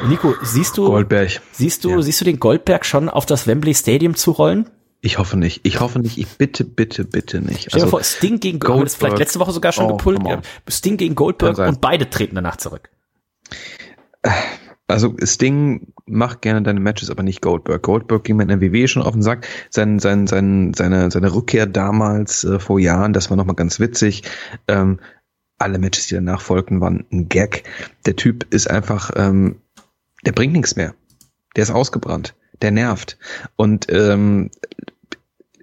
[0.08, 1.41] Nico, siehst du, Goldberg.
[1.52, 2.02] siehst du, Ja.
[2.02, 4.69] siehst du den Goldberg schon auf das Wembley Stadium zurollen?
[5.02, 5.62] Ich hoffe nicht.
[5.63, 6.17] Ich hoffe nicht.
[6.17, 7.67] Ich bitte, bitte, bitte nicht.
[7.67, 10.41] Stell dir Also, vor, Sting gegen Goldberg, das vielleicht letzte Woche sogar schon Oh, on.
[10.67, 12.89] Sting gegen Goldberg und beide treten danach zurück.
[14.89, 17.84] Also Sting macht gerne deine Matches, aber nicht Goldberg.
[17.84, 19.47] Goldberg ging mir in der WWE schon auf den Sack.
[19.69, 24.23] Sein, sein, sein, seine, seine Rückkehr damals äh, vor Jahren, das war nochmal ganz witzig.
[24.67, 24.99] Ähm,
[25.60, 27.63] alle Matches, die danach folgten, waren ein Gag.
[28.06, 29.58] Der Typ ist einfach, ähm,
[30.25, 30.95] der bringt nichts mehr.
[31.56, 32.36] Der ist ausgebrannt.
[32.62, 33.17] Der nervt.
[33.58, 34.49] Und ähm,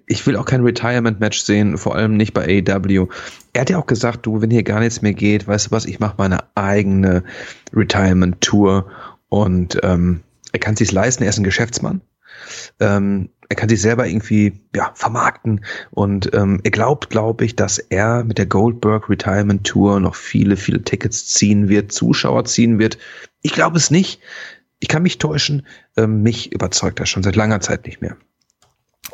[0.07, 3.09] ich will auch kein Retirement-Match sehen, vor allem nicht bei AEW.
[3.53, 5.85] Er hat ja auch gesagt, du, wenn hier gar nichts mehr geht, weißt du was,
[5.85, 7.25] ich mache meine eigene
[7.73, 8.89] Retirement-Tour
[9.29, 12.01] und ähm, er kann sich's leisten, er ist ein Geschäftsmann.
[12.81, 17.79] Ähm, er kann sich selber irgendwie ja, vermarkten und ähm, er glaubt, glaube ich, dass
[17.79, 22.99] er mit der Goldberg Retirement Tour noch viele, viele Tickets ziehen wird, Zuschauer ziehen wird.
[23.43, 24.21] Ich glaube es nicht.
[24.81, 25.67] Ich kann mich täuschen.
[25.97, 28.17] Ähm, mich überzeugt das schon seit langer Zeit nicht mehr.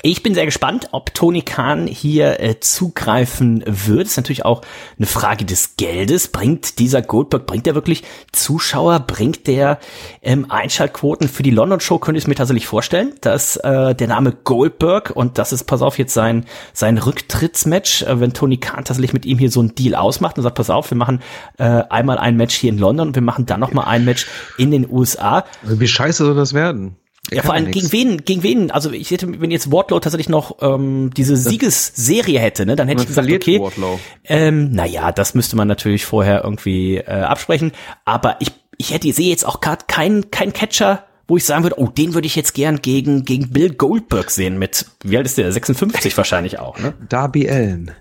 [0.01, 4.07] Ich bin sehr gespannt, ob Tony Khan hier äh, zugreifen wird.
[4.07, 4.63] ist natürlich auch
[4.97, 6.29] eine Frage des Geldes.
[6.29, 8.03] Bringt dieser Goldberg, bringt er wirklich
[8.33, 9.01] Zuschauer?
[9.01, 9.79] Bringt der
[10.23, 11.99] ähm, Einschaltquoten für die London Show?
[11.99, 15.99] Könnte ich mir tatsächlich vorstellen, dass äh, der Name Goldberg und das ist, pass auf,
[15.99, 19.95] jetzt sein, sein Rücktrittsmatch, äh, wenn Tony Khan tatsächlich mit ihm hier so einen Deal
[19.95, 21.21] ausmacht und sagt, pass auf, wir machen
[21.59, 24.27] äh, einmal ein Match hier in London und wir machen dann noch mal ein Match
[24.57, 25.45] in den USA.
[25.63, 26.97] Wie scheiße soll das werden?
[27.31, 30.59] Ja, vor allem gegen wen, gegen wen, also ich hätte, wenn jetzt Wardlow tatsächlich noch
[30.61, 34.01] ähm, diese Siegesserie hätte, ne, dann hätte ich gesagt, okay, Wardlow.
[34.25, 37.73] ähm, naja, das müsste man natürlich vorher irgendwie äh, absprechen,
[38.05, 41.79] aber ich, ich hätte, sehe jetzt auch gerade keinen kein Catcher, wo ich sagen würde,
[41.79, 45.39] oh, den würde ich jetzt gern gegen, gegen Bill Goldberg sehen mit, wie alt ist
[45.39, 46.93] der, 56 wahrscheinlich auch, ne?
[47.09, 47.93] Darby Allen.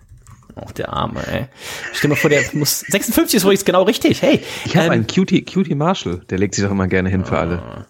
[0.55, 1.45] Auch der Arme, ey.
[1.93, 4.43] Stell mal vor, der muss, 56 ist übrigens genau richtig, hey.
[4.65, 6.21] Ich habe ähm, einen Cutie, Cutie Marshall.
[6.29, 7.85] Der legt sich doch immer gerne hin für alle.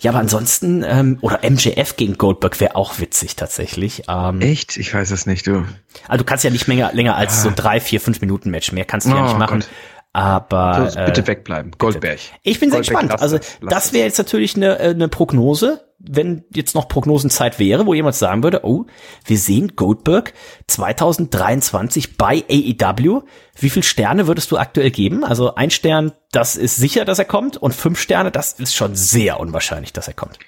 [0.00, 4.04] ja, aber ansonsten, ähm, oder MJF gegen Goldberg wäre auch witzig tatsächlich.
[4.08, 4.76] Ähm, Echt?
[4.76, 5.64] Ich weiß es nicht, du.
[6.06, 8.72] Also du kannst ja nicht länger, länger als so drei, vier, fünf Minuten Match.
[8.72, 9.60] Mehr kannst du ja Oh nicht machen.
[9.60, 9.68] Gott.
[10.12, 11.72] Aber So, äh, bitte wegbleiben.
[11.78, 12.18] Goldberg.
[12.42, 13.10] ich bin sehr gespannt.
[13.10, 17.58] lass Also lass das wäre jetzt natürlich eine, äh, eine Prognose, wenn jetzt noch Prognosenzeit
[17.58, 18.86] wäre, wo jemand sagen würde, oh,
[19.24, 20.32] wir sehen Goldberg
[20.68, 23.22] 2023 bei AEW.
[23.56, 25.24] Wie viel Sterne würdest du aktuell geben?
[25.24, 28.94] Also ein Stern, das ist sicher, dass er kommt, und fünf Sterne, das ist schon
[28.94, 30.38] sehr unwahrscheinlich, dass er kommt.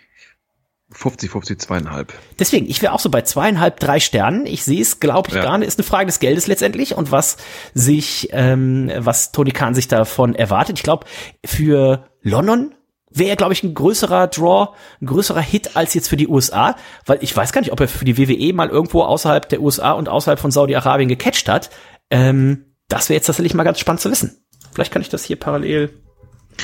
[0.93, 2.13] 50, 50, zweieinhalb.
[2.39, 4.47] Deswegen, ich wäre auch so bei zweieinhalb, drei Sternen.
[4.47, 5.43] Ich sehe es, glaube ich, Ja.
[5.43, 5.69] gar nicht.
[5.69, 7.37] Ist eine Frage des Geldes letztendlich und was
[7.75, 10.79] sich, ähm, was Tony Khan sich davon erwartet.
[10.79, 11.07] Ich glaube,
[11.45, 12.75] für London
[13.13, 16.77] wäre, glaube ich, ein größerer Draw, ein größerer Hit als jetzt für die USA,
[17.07, 19.93] weil ich weiß gar nicht, ob er für die WWE mal irgendwo außerhalb der USA
[19.93, 21.71] und außerhalb von Saudi-Arabien gecatcht hat.
[22.11, 24.45] Ähm, das wäre jetzt tatsächlich mal ganz spannend zu wissen.
[24.73, 25.91] Vielleicht kann ich das hier parallel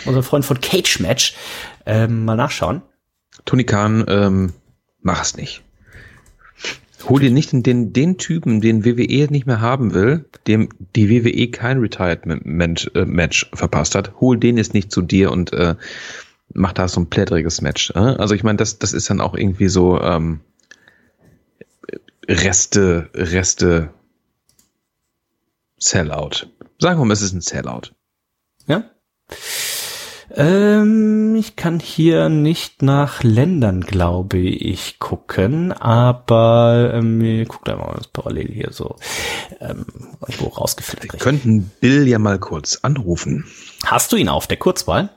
[0.05, 1.35] unseren Freund von Cage Match
[1.87, 2.83] ähm, mal nachschauen.
[3.47, 4.53] Tony Khan, ähm,
[5.01, 5.63] mach es nicht.
[7.09, 11.51] Hol dir nicht den, den, Typen, den WWE nicht mehr haben will, dem die WWE
[11.51, 14.21] kein Retirement äh, Match verpasst hat.
[14.21, 15.77] Hol den jetzt nicht zu dir und äh,
[16.53, 17.91] mach da so ein plättriges Match.
[17.91, 17.99] Äh?
[17.99, 20.41] Also ich meine, das, das ist dann auch irgendwie so ähm,
[22.29, 23.91] Reste, Reste
[25.79, 26.49] Sellout.
[26.81, 27.93] Sagen wir mal, es ist ein Sellout.
[28.67, 28.85] Ja.
[30.35, 37.77] Ähm, ich kann hier nicht nach Ländern, glaube ich, gucken, aber ähm, ich guck da
[37.77, 38.97] mal das parallel hier so
[39.61, 39.87] ähm,
[40.21, 41.13] irgendwo rausgefiltert.
[41.13, 43.45] Wir könnten Bill ja mal kurz anrufen.
[43.85, 45.11] Hast du ihn auf der Kurzwahl?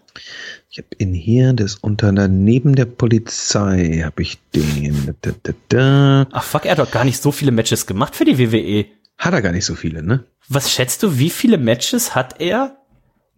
[0.69, 5.15] Ich habe ihn hier, das unter der, neben der Polizei habe ich den.
[5.22, 6.28] Da, da, da.
[6.32, 8.86] Ach fuck, er hat doch gar nicht so viele Matches gemacht für die WWE.
[9.17, 10.24] Hat er gar nicht so viele, ne?
[10.48, 12.79] Was schätzt du, wie viele Matches hat er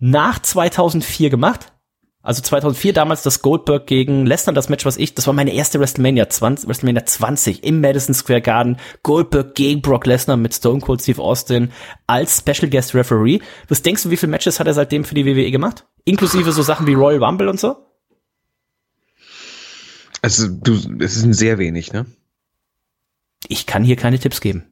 [0.02, 1.72] nach 2004 gemacht?
[2.24, 5.80] Also 2004 damals das Goldberg gegen Lesnar, das Match, was ich, das war meine erste
[5.80, 8.78] WrestleMania 20, WrestleMania 20 im Madison Square Garden.
[9.02, 11.72] Goldberg gegen Brock Lesnar mit Stone Cold Steve Austin
[12.06, 13.40] als Special Guest Referee.
[13.70, 15.88] Was denkst du, wie viele Matches hat er seitdem für die WWE gemacht?
[16.04, 17.78] Inklusive so Sachen wie Royal Rumble und so?
[20.22, 22.06] Also du, es sind sehr wenig, ne?
[23.48, 24.72] Ich kann hier keine Tipps geben.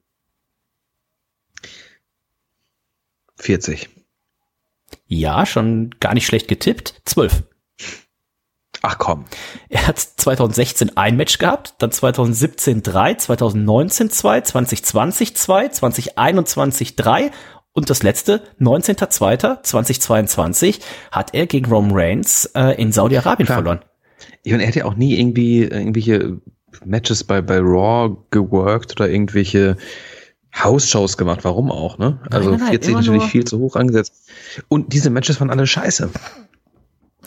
[3.38, 3.90] 40.
[5.10, 7.02] Ja, schon gar nicht schlecht getippt.
[7.06, 7.44] 12.
[8.82, 9.26] Ach komm.
[9.68, 17.32] Er hat 2016 ein Match gehabt, dann 2017 drei, 2019 zwei, 2020 zwei, 2021 drei
[17.74, 20.80] und das letzte, 19.02.2022,
[21.12, 23.82] hat er gegen Roman Reigns äh, in Saudi-Arabien verloren.
[24.44, 26.40] Ich meine, er hat ja auch nie irgendwie irgendwelche
[26.86, 29.78] Matches bei, bei Raw geworkt oder irgendwelche
[30.56, 31.42] House-Shows gemacht.
[31.44, 32.20] Warum auch, ne?
[32.30, 34.14] Also nein, nein, 40 immer natürlich viel zu hoch angesetzt.
[34.68, 36.10] Und diese Matches waren alle scheiße.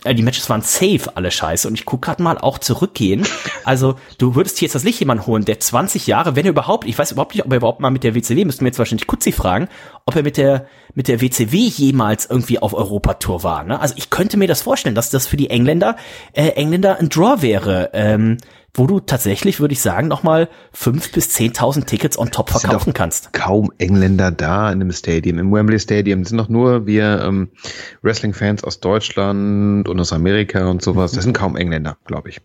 [0.04, 3.24] Die Matches waren safe alle scheiße und ich guck grad mal auch zurückgehen.
[3.64, 6.88] Also du würdest hier jetzt das Licht jemand holen, der 20 Jahre, wenn er überhaupt,
[6.88, 9.06] ich weiß überhaupt nicht, ob er überhaupt mal mit der WCW, müssten wir jetzt wahrscheinlich
[9.06, 9.68] Kutzi fragen,
[10.06, 13.64] ob er mit der mit der WCW jemals irgendwie auf Europatour war.
[13.64, 13.80] Ne?
[13.80, 15.96] Also ich könnte mir das vorstellen, dass das für die Engländer
[16.32, 18.38] äh, Engländer ein Draw wäre, ähm,
[18.74, 22.94] wo du tatsächlich, würde ich sagen, noch mal fünf bis 10.000 Tickets on top verkaufen
[22.94, 23.32] kannst.
[23.32, 25.38] Kaum Engländer da in dem Stadium.
[25.38, 27.50] Im Wembley Stadium sind doch nur wir ähm,
[28.00, 31.12] Wrestling-Fans aus Deutschland und aus Amerika und sowas.
[31.12, 32.40] Das sind kaum Engländer, glaube ich.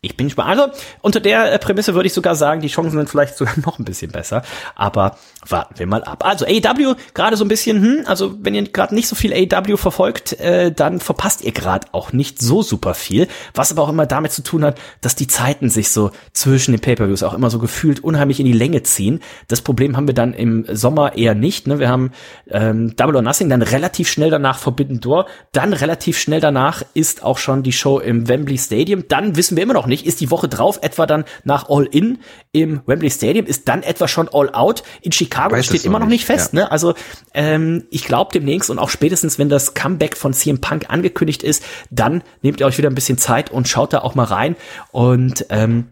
[0.00, 0.48] Ich bin gespannt.
[0.48, 3.80] Also unter der äh, Prämisse würde ich sogar sagen, die Chancen sind vielleicht sogar noch
[3.80, 4.42] ein bisschen besser.
[4.76, 5.16] Aber
[5.48, 6.24] warten wir mal ab.
[6.24, 9.76] Also AEW gerade so ein bisschen, hm, also wenn ihr gerade nicht so viel AEW
[9.76, 13.26] verfolgt, äh, dann verpasst ihr gerade auch nicht so super viel.
[13.54, 16.80] Was aber auch immer damit zu tun hat, dass die Zeiten sich so zwischen den
[16.80, 19.18] Pay-per-Views auch immer so gefühlt unheimlich in die Länge ziehen.
[19.48, 21.66] Das Problem haben wir dann im Sommer eher nicht.
[21.66, 21.80] Ne?
[21.80, 22.12] Wir haben
[22.48, 27.24] ähm, Double or Nothing, dann relativ schnell danach Forbidden Door, dann relativ schnell danach ist
[27.24, 29.08] auch schon die Show im Wembley Stadium.
[29.08, 32.18] Dann wissen wir immer noch nicht, ist die Woche drauf etwa dann nach All In
[32.52, 36.06] im Wembley Stadium, ist dann etwa schon All Out in Chicago, Weiß steht immer noch
[36.06, 36.52] nicht nicht, fest.
[36.52, 36.70] Ne?
[36.70, 36.94] Also
[37.34, 41.62] ähm, ich glaube demnächst und auch spätestens, wenn das Comeback von CM Punk angekündigt ist,
[41.90, 44.56] dann nehmt ihr euch wieder ein bisschen Zeit und schaut da auch mal rein.
[44.92, 45.88] Und ähm,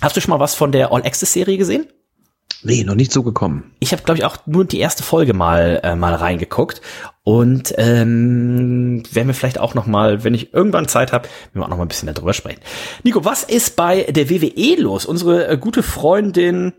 [0.00, 1.86] hast du schon mal was von der All Access Serie gesehen?
[2.62, 3.72] Nee, noch nicht so gekommen.
[3.78, 6.80] Ich habe, glaube ich, auch nur die erste Folge mal äh, mal reingeguckt
[7.22, 11.68] und ähm, werden wir vielleicht auch noch mal, wenn ich irgendwann Zeit habe, wir auch
[11.68, 12.60] noch mal ein bisschen darüber sprechen.
[13.04, 15.06] Nico, was ist bei der WWE los?
[15.06, 16.72] Unsere äh, gute Freundin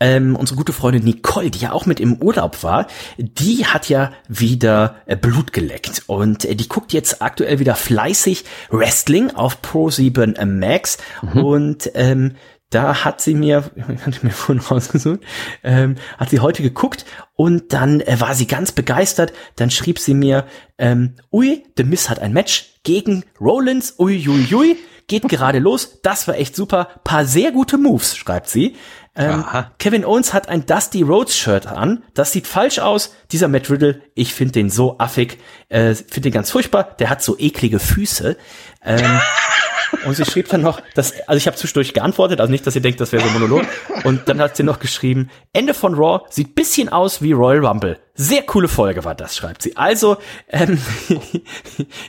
[0.00, 4.12] ähm, unsere gute Freundin Nicole, die ja auch mit im Urlaub war, die hat ja
[4.28, 10.44] wieder äh, Blut geleckt und äh, die guckt jetzt aktuell wieder fleißig Wrestling auf Pro7
[10.44, 10.98] Max
[11.34, 12.34] und ähm,
[12.70, 15.20] da hat sie mir, ich hatte mir vorhin rausgesucht,
[15.62, 17.04] ähm, hat sie heute geguckt
[17.34, 19.32] und dann äh, war sie ganz begeistert.
[19.56, 20.44] Dann schrieb sie mir,
[20.76, 24.76] ähm, ui, The Miss hat ein Match gegen Rollins, ui, ui, ui,
[25.06, 26.00] geht gerade los.
[26.02, 26.88] Das war echt super.
[27.04, 28.76] Paar sehr gute Moves, schreibt sie.
[29.16, 29.44] Ähm.
[29.78, 32.04] Kevin Owens hat ein Dusty Rhodes Shirt an.
[32.14, 33.16] Das sieht falsch aus.
[33.32, 36.84] Dieser Matt Riddle, ich finde den so affig, äh, finde den ganz furchtbar.
[37.00, 38.36] Der hat so eklige Füße.
[38.84, 39.20] Ähm,
[40.04, 42.82] und sie schrieb dann noch, dass, also ich habe zwischendurch geantwortet, also nicht, dass ihr
[42.82, 43.66] denkt, das wäre so ein Monolog.
[44.04, 47.98] Und dann hat sie noch geschrieben, Ende von Raw sieht bisschen aus wie Royal Rumble.
[48.20, 49.76] Sehr coole Folge war das, schreibt sie.
[49.76, 50.16] Also,
[50.50, 50.78] ähm,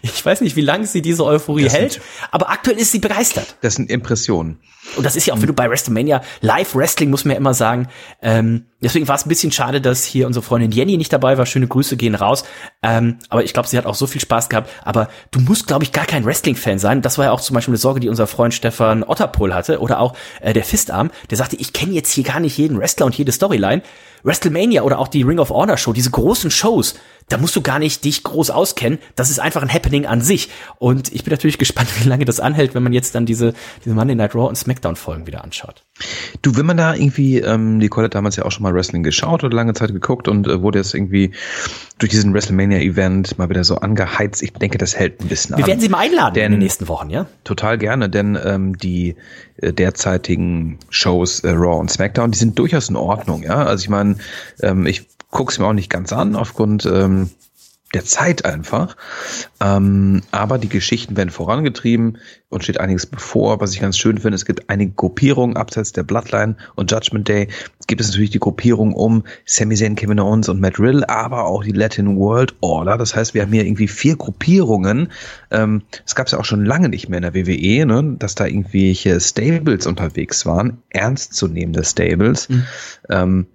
[0.02, 3.00] ich weiß nicht, wie lange sie diese Euphorie Das hält, sind- aber aktuell ist sie
[3.00, 3.56] begeistert.
[3.62, 4.60] Das sind Impressionen.
[4.96, 7.54] Und das ist ja auch, wenn du bei WrestleMania Live Wrestling, muss man ja immer
[7.54, 7.90] sagen.
[8.24, 11.46] Ähm, deswegen war es ein bisschen schade, dass hier unsere Freundin Jenny nicht dabei war.
[11.46, 12.44] Schöne Grüße gehen raus.
[12.82, 14.72] Ähm, aber ich glaube, sie hat auch so viel Spaß gehabt.
[14.84, 17.04] Aber du musst, glaube ich, gar kein Wrestling-Fan sein.
[17.04, 19.80] Das war ja auch zum Beispiel eine Sorge, die unser Freund Stefan Otterpohl hatte.
[19.80, 21.12] Oder auch äh, der Fistarm.
[21.30, 23.84] Der sagte, ich kenne jetzt hier gar nicht jeden Wrestler und jede Storyline.
[24.24, 26.96] WrestleMania oder auch die Ring of Honor Show, diese großen Shows,
[27.28, 28.98] da musst du gar nicht dich groß auskennen.
[29.16, 30.50] Das ist einfach ein Happening an sich.
[30.80, 33.94] Und ich bin natürlich gespannt, wie lange das anhält, wenn man jetzt dann diese, diese
[33.94, 35.84] Monday Night Raw und Smackdown Folgen wieder anschaut.
[36.42, 39.44] Du, wenn man da irgendwie, ähm, Nicole hat damals ja auch schon mal Wrestling geschaut
[39.44, 41.34] oder lange Zeit geguckt und äh, wurde jetzt irgendwie
[42.00, 44.42] durch diesen WrestleMania-Event mal wieder so angeheizt.
[44.42, 45.68] Ich denke, das hält ein bisschen Wir an.
[45.70, 47.28] werden sie mal einladen in Denn- den nächsten Wochen, ja?
[47.44, 49.16] Total gerne, denn ähm, die
[49.58, 53.66] äh, derzeitigen Shows äh, Raw und SmackDown, die sind durchaus in Ordnung, ja.
[53.66, 54.16] Also ich meine,
[54.64, 57.30] ähm, ich gucke es mir auch nicht ganz an aufgrund ähm,
[57.94, 58.96] der Zeit einfach.
[59.62, 62.18] Ähm, aber die Geschichten werden vorangetrieben
[62.50, 63.60] und steht einiges bevor.
[63.60, 67.50] Was ich ganz schön finde, es gibt einige Gruppierungen abseits der Bloodline und Judgment Day.
[67.88, 71.64] Gibt es natürlich die Gruppierung um Sami Zayn, Kevin Owens und Matt Riddle, aber auch
[71.64, 72.98] die Latin World Order.
[72.98, 75.12] Das heißt, wir haben hier irgendwie vier Gruppierungen.
[75.52, 78.36] Ähm, es gab es ja auch schon lange nicht mehr in der WWE, ne, dass
[78.36, 82.48] da irgendwelche Stables unterwegs waren, ernstzunehmende Stables.
[83.10, 83.48] Ähm,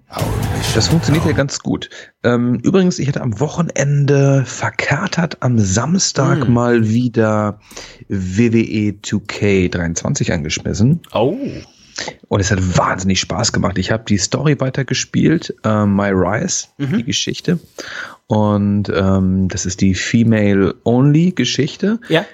[0.74, 1.90] das funktioniert ja ganz gut.
[2.22, 5.93] Ähm, übrigens, ich hatte am Wochenende verkatert am Samstag
[6.48, 7.60] mal wieder
[8.08, 11.02] WWE 2K23 angeschmissen.
[11.12, 11.36] Oh.
[12.28, 13.78] Und es hat wahnsinnig Spaß gemacht.
[13.78, 17.60] Ich habe die Story weitergespielt, äh, My Rise, die Geschichte.
[18.26, 22.00] Und ähm, das ist die Female-Only-Geschichte.
[22.08, 22.24] Ja.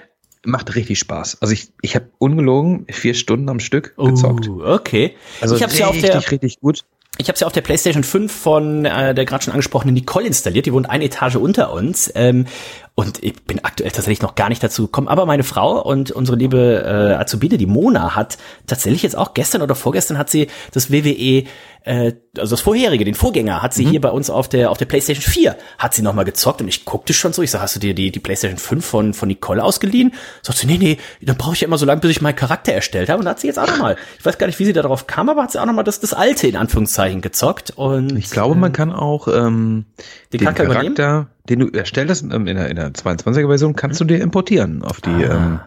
[0.43, 1.37] Macht richtig Spaß.
[1.41, 4.49] Also ich, ich habe ungelogen vier Stunden am Stück gezockt.
[4.49, 5.15] Oh, okay.
[5.39, 6.83] Also ich habe ja auf richtig, der richtig gut.
[7.17, 10.25] Ich habe es ja auf der PlayStation 5 von äh, der gerade schon angesprochenen Nicole
[10.25, 10.65] installiert.
[10.65, 12.11] Die wohnt eine Etage unter uns.
[12.15, 12.47] Ähm,
[12.93, 15.07] und ich bin aktuell tatsächlich noch gar nicht dazu gekommen.
[15.07, 18.37] Aber meine Frau und unsere liebe äh, Azubine, die Mona, hat
[18.67, 21.45] tatsächlich jetzt auch gestern oder vorgestern hat sie das WWE
[21.83, 23.89] äh, also das vorherige, den Vorgänger, hat sie mhm.
[23.89, 26.67] hier bei uns auf der auf der PlayStation 4 hat sie noch mal gezockt und
[26.67, 29.27] ich guckte schon so, ich sag, hast du dir die die PlayStation 5 von von
[29.27, 30.13] Nicole ausgeliehen?
[30.41, 32.71] Sagt sie, nee, nee, dann brauche ich ja immer so lange, bis ich meinen Charakter
[32.71, 33.97] erstellt habe und da hat sie jetzt auch noch mal.
[34.19, 35.99] Ich weiß gar nicht, wie sie darauf kam, aber hat sie auch noch mal das
[35.99, 39.85] das alte in Anführungszeichen gezockt und ich glaube, man kann auch ähm,
[40.31, 43.99] den, den Charakter, Charakter den du erstellst ähm, in der, in der 22er Version, kannst
[43.99, 45.35] du dir importieren auf die ah.
[45.35, 45.59] ähm,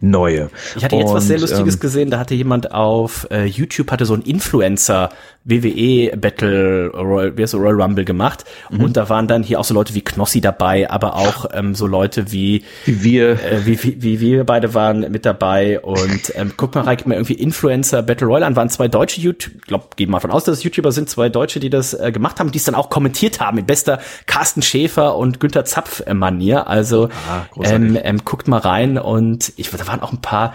[0.00, 0.48] neue.
[0.76, 3.90] Ich hatte jetzt und, was sehr Lustiges ähm, gesehen, da hatte jemand auf äh, YouTube
[3.90, 5.10] hatte so ein Influencer
[5.44, 8.44] WWE Battle Royal, wie heißt Royal Rumble gemacht.
[8.70, 8.80] Mhm.
[8.80, 11.86] und da waren dann hier auch so Leute wie Knossi dabei, aber auch ähm, so
[11.86, 13.32] Leute wie wie wir.
[13.32, 15.80] äh, wie, wie, wie wir beide waren mit dabei.
[15.80, 19.20] Und ähm, guck mal rein, gib mir irgendwie Influencer Battle Royale an, waren zwei deutsche
[19.20, 22.10] YouTube, glaub, gehen mal von aus, dass es YouTuber sind, zwei Deutsche, die das äh,
[22.10, 26.02] gemacht haben, die es dann auch kommentiert haben in bester Carsten Schäfer und Günther Zapf
[26.12, 26.68] Manier.
[26.68, 28.98] Also ah, ähm, ähm, guckt mal rein.
[28.98, 30.54] Und ich da waren auch ein paar,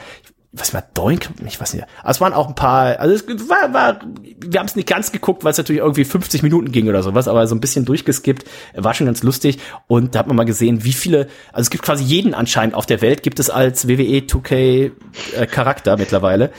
[0.52, 1.30] was war Doink?
[1.45, 1.86] Ich weiß nicht.
[2.02, 4.00] Also es waren auch ein paar, also es war, war
[4.39, 7.28] wir haben es nicht ganz geguckt, weil es natürlich irgendwie 50 Minuten ging oder sowas,
[7.28, 10.84] aber so ein bisschen durchgeskippt, war schon ganz lustig und da hat man mal gesehen,
[10.84, 14.22] wie viele, also es gibt quasi jeden anscheinend auf der Welt, gibt es als WWE
[14.22, 14.91] 2K
[15.36, 16.52] äh, Charakter mittlerweile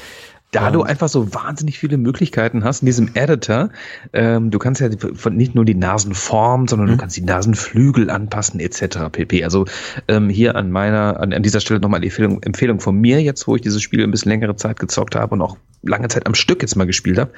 [0.51, 3.70] da du einfach so wahnsinnig viele Möglichkeiten hast in diesem Editor,
[4.12, 4.88] ähm, du kannst ja
[5.30, 6.98] nicht nur die Nasenform, sondern du mhm.
[6.98, 9.11] kannst die Nasenflügel anpassen etc.
[9.12, 9.44] pp.
[9.44, 9.66] Also
[10.09, 13.46] ähm, hier an meiner, an, an dieser Stelle nochmal die Empfehlung, Empfehlung von mir jetzt,
[13.46, 16.34] wo ich dieses Spiel ein bisschen längere Zeit gezockt habe und auch lange Zeit am
[16.34, 17.32] Stück jetzt mal gespielt habe.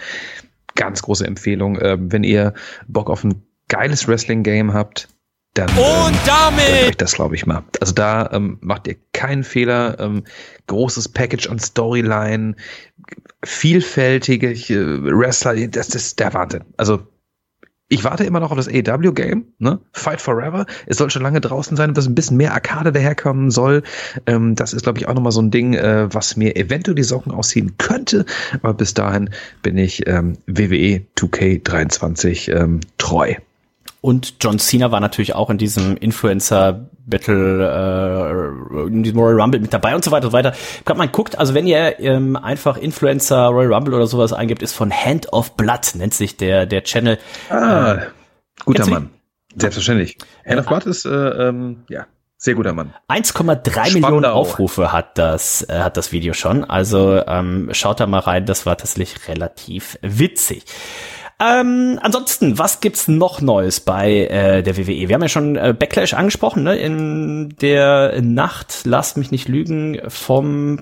[0.74, 2.54] Ganz große Empfehlung, äh, wenn ihr
[2.88, 5.08] Bock auf ein geiles Wrestling-Game habt,
[5.54, 7.62] dann und damit euch das glaube ich mal.
[7.80, 10.00] Also da ähm, macht ihr keinen Fehler.
[10.00, 10.24] Ähm,
[10.66, 12.54] großes Package an Storyline,
[13.44, 16.64] vielfältige äh, Wrestler, das, ist der Wahnsinn.
[16.76, 17.00] Also
[17.88, 19.78] ich warte immer noch auf das AW-Game, ne?
[19.92, 20.64] Fight Forever.
[20.86, 23.82] Es soll schon lange draußen sein, dass ein bisschen mehr Arcade daherkommen soll.
[24.26, 27.02] Ähm, das ist, glaube ich, auch nochmal so ein Ding, äh, was mir eventuell die
[27.02, 28.24] Socken ausziehen könnte.
[28.62, 29.28] Aber bis dahin
[29.60, 33.34] bin ich ähm, WWE 2K23 ähm, treu.
[34.02, 38.52] Und John Cena war natürlich auch in diesem Influencer Battle,
[38.84, 40.54] äh, in diesem Royal Rumble mit dabei und so weiter und so weiter.
[40.84, 44.72] Gerade man guckt, also wenn ihr ähm, einfach Influencer Royal Rumble oder sowas eingibt, ist
[44.72, 47.18] von Hand of Blood, nennt sich der, der Channel.
[47.48, 47.98] Ah, äh,
[48.64, 49.10] guter Mann.
[49.54, 50.18] Selbstverständlich.
[50.44, 52.06] Hand of Blood ist, äh, ähm, ja,
[52.38, 52.92] sehr guter Mann.
[53.08, 56.64] 1,3 Millionen Aufrufe hat das, äh, hat das Video schon.
[56.64, 60.64] Also ähm, schaut da mal rein, das war tatsächlich relativ witzig.
[61.40, 65.08] Ähm, ansonsten, was gibt's noch Neues bei äh, der WWE?
[65.08, 66.76] Wir haben ja schon äh, Backlash angesprochen, ne?
[66.76, 70.80] In der Nacht, lasst mich nicht lügen, vom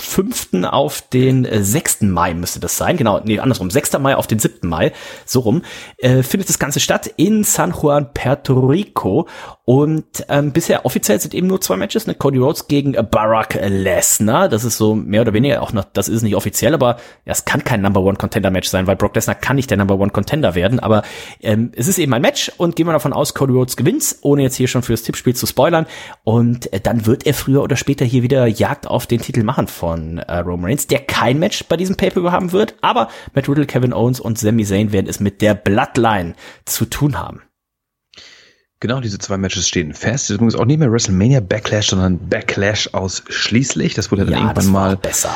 [0.00, 0.64] 5.
[0.64, 2.02] auf den 6.
[2.02, 2.96] Äh, Mai müsste das sein.
[2.96, 3.70] Genau, nee, andersrum.
[3.70, 3.98] 6.
[3.98, 4.68] Mai auf den 7.
[4.68, 4.92] Mai,
[5.24, 5.62] so rum,
[5.98, 9.28] äh, findet das Ganze statt in San Juan, Puerto Rico.
[9.64, 12.14] Und ähm, bisher offiziell sind eben nur zwei Matches, ne?
[12.14, 14.48] Cody Rhodes gegen Barack Lesnar.
[14.48, 16.96] Das ist so mehr oder weniger auch noch, das ist nicht offiziell, aber
[17.26, 19.76] ja, es kann kein Number One Contender Match sein, weil Brock Lesnar kann nicht der
[19.76, 20.80] Number One Contender werden.
[20.80, 21.02] Aber
[21.40, 24.42] ähm, es ist eben ein Match und gehen wir davon aus, Cody Rhodes gewinnt, ohne
[24.42, 25.86] jetzt hier schon fürs Tippspiel zu spoilern.
[26.24, 29.66] Und äh, dann wird er früher oder später hier wieder Jagd auf den Titel machen
[29.66, 32.74] von äh, Roman Reigns, der kein Match bei diesem Pay-Per-View haben wird.
[32.80, 36.34] Aber Matt Riddle, Kevin Owens und Sami Zayn werden es mit der Bloodline
[36.64, 37.42] zu tun haben.
[38.80, 40.24] Genau, diese zwei Matches stehen fest.
[40.24, 43.94] Das ist übrigens auch nicht mehr WrestleMania Backlash, sondern Backlash ausschließlich.
[43.94, 45.34] Das wurde dann ja, irgendwann mal besser.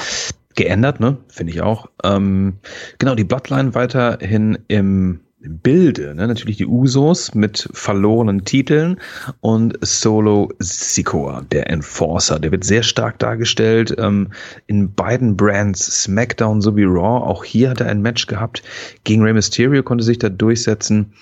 [0.55, 1.19] geändert, ne?
[1.29, 1.87] Finde ich auch.
[2.05, 2.59] Ähm,
[2.99, 6.15] genau, die Bloodline weiterhin im Bilde.
[6.15, 6.27] Ne?
[6.27, 9.01] Natürlich die Usos mit verlorenen Titeln
[9.41, 12.39] und Solo Sikoa, der Enforcer.
[12.39, 14.29] Der wird sehr stark dargestellt ähm,
[14.67, 17.25] in beiden Brands, SmackDown sowie Raw.
[17.27, 18.63] Auch hier hat er ein Match gehabt
[19.05, 21.13] gegen Rey Mysterio, konnte sich da durchsetzen.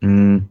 [0.00, 0.48] Mhm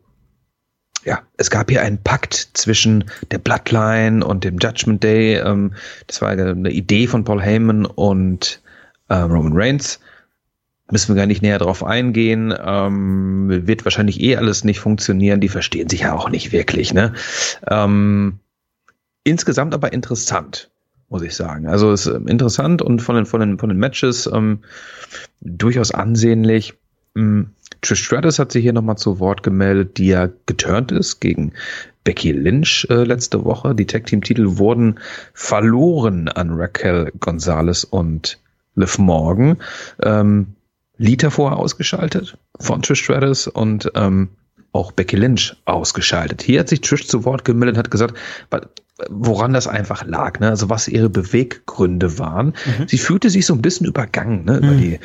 [1.05, 5.36] ja, es gab hier einen Pakt zwischen der Bloodline und dem Judgment Day.
[5.36, 5.73] Ähm,
[6.07, 8.61] das war eine Idee von Paul Heyman und
[9.07, 9.99] äh, Roman Reigns.
[10.92, 12.54] Müssen wir gar nicht näher drauf eingehen.
[12.64, 15.42] Ähm, wird wahrscheinlich eh alles nicht funktionieren.
[15.42, 16.94] Die verstehen sich ja auch nicht wirklich.
[16.94, 17.14] Ne?
[17.68, 18.40] Ähm,
[19.24, 20.70] insgesamt aber interessant,
[21.10, 21.68] muss ich sagen.
[21.68, 24.60] Also ist interessant und von den, von den, von den Matches ähm,
[25.42, 26.76] durchaus ansehnlich.
[27.16, 31.54] Ähm, Trish Stratus hat sich hier nochmal zu Wort gemeldet, die ja geturnt ist gegen
[32.04, 33.74] Becky Lynch äh, letzte Woche.
[33.74, 35.00] Die Tag Team Titel wurden
[35.34, 38.40] verloren an Raquel Gonzalez und
[38.76, 39.58] Liv Morgan.
[40.02, 40.55] Ähm,
[40.98, 44.30] Lita vorher ausgeschaltet von Trish Stratus und ähm,
[44.72, 46.41] auch Becky Lynch ausgeschaltet.
[46.41, 48.16] Hier hat sich Trish zu Wort gemeldet und hat gesagt,
[49.10, 50.50] woran das einfach lag, ne?
[50.50, 52.48] also was ihre Beweggründe waren.
[52.48, 52.88] Mhm.
[52.88, 54.58] Sie fühlte sich so ein bisschen übergangen ne?
[54.58, 54.80] über mhm.
[54.80, 55.00] die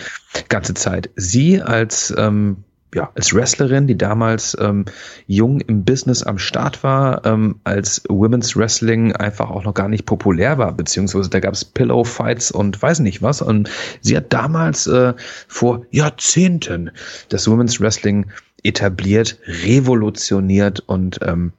[0.49, 1.11] ganze Zeit.
[1.17, 2.65] Sie als ähm,
[2.95, 4.85] ja, als Wrestlerin, die damals ähm,
[5.27, 10.07] jung im Business am Start war, ähm, als Women's Wrestling einfach auch noch gar nicht
[10.07, 13.43] populär war, beziehungsweise da gab es Pillow Fights und weiß nicht was.
[13.43, 13.71] Und
[14.01, 15.15] sie hat damals äh,
[15.47, 16.91] vor Jahrzehnten
[17.29, 18.27] das Women's Wrestling
[18.63, 21.53] etabliert, revolutioniert und ähm,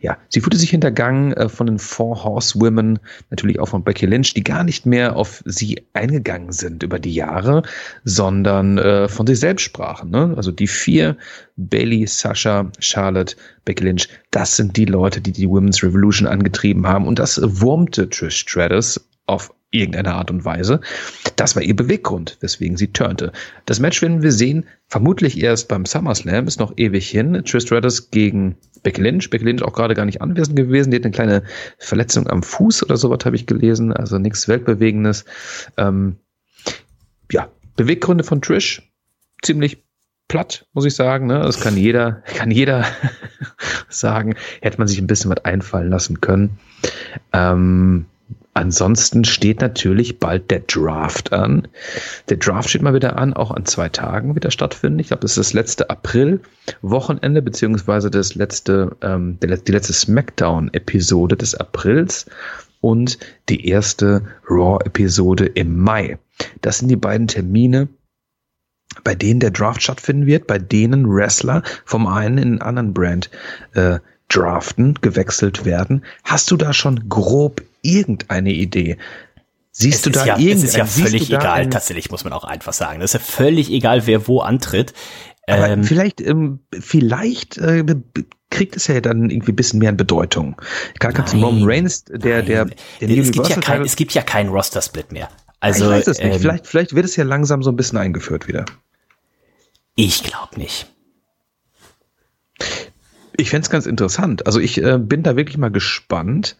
[0.00, 2.98] ja, sie wurde sich hintergangen äh, von den Four Horsewomen,
[3.30, 7.14] natürlich auch von Becky Lynch, die gar nicht mehr auf sie eingegangen sind über die
[7.14, 7.62] Jahre,
[8.04, 10.10] sondern äh, von sich selbst sprachen.
[10.10, 10.34] Ne?
[10.36, 11.16] Also die vier,
[11.56, 17.06] Bailey, Sasha, Charlotte, Becky Lynch, das sind die Leute, die die Women's Revolution angetrieben haben.
[17.06, 20.80] Und das wurmte Trish Stratus auf irgendeine Art und Weise.
[21.36, 23.32] Das war ihr Beweggrund, weswegen sie turnte.
[23.66, 27.42] Das Match werden wir sehen, vermutlich erst beim SummerSlam, ist noch ewig hin.
[27.46, 29.30] Trish Stratus gegen Becky Lynch.
[29.30, 30.90] Becky Lynch auch gerade gar nicht anwesend gewesen.
[30.90, 31.42] Die hat eine kleine
[31.78, 33.94] Verletzung am Fuß oder sowas, habe ich gelesen.
[33.94, 35.24] Also nichts Weltbewegendes.
[35.78, 36.16] Ähm,
[37.30, 38.92] ja, Beweggründe von Trish.
[39.40, 39.82] Ziemlich
[40.28, 41.26] platt, muss ich sagen.
[41.26, 41.40] Ne?
[41.40, 42.84] Das kann jeder, kann jeder
[43.88, 44.36] sagen.
[44.60, 46.58] Hätte man sich ein bisschen was einfallen lassen können.
[47.32, 48.04] Ähm,
[48.54, 51.68] Ansonsten steht natürlich bald der Draft an.
[52.28, 54.98] Der Draft steht mal wieder an, auch an zwei Tagen wieder stattfinden.
[54.98, 61.54] Ich glaube, das ist das letzte April-Wochenende, beziehungsweise das letzte, ähm, die letzte Smackdown-Episode des
[61.54, 62.26] Aprils
[62.82, 66.18] und die erste Raw-Episode im Mai.
[66.60, 67.88] Das sind die beiden Termine,
[69.02, 73.30] bei denen der Draft stattfinden wird, bei denen Wrestler vom einen in einen anderen Brand
[73.72, 76.04] äh, draften, gewechselt werden.
[76.24, 78.98] Hast du da schon grob irgendeine Idee?
[79.70, 82.44] Siehst es du da ja, irgendein, Es ist ja völlig egal, tatsächlich muss man auch
[82.44, 83.00] einfach sagen.
[83.00, 84.92] Es ist ja völlig egal, wer wo antritt.
[85.46, 87.84] Aber ähm, vielleicht, ähm, vielleicht äh,
[88.50, 90.60] kriegt es ja dann irgendwie ein bisschen mehr an Bedeutung.
[91.00, 94.22] Gerade kannst du Roman Reigns, der, der, der es gibt, ja kein, es gibt ja
[94.22, 95.28] keinen Roster-Split mehr.
[95.58, 96.34] Also, ich weiß es nicht.
[96.34, 98.66] Ähm, vielleicht, vielleicht wird es ja langsam so ein bisschen eingeführt wieder.
[99.94, 100.86] Ich glaube nicht.
[103.36, 104.46] Ich fände ganz interessant.
[104.46, 106.56] Also ich äh, bin da wirklich mal gespannt.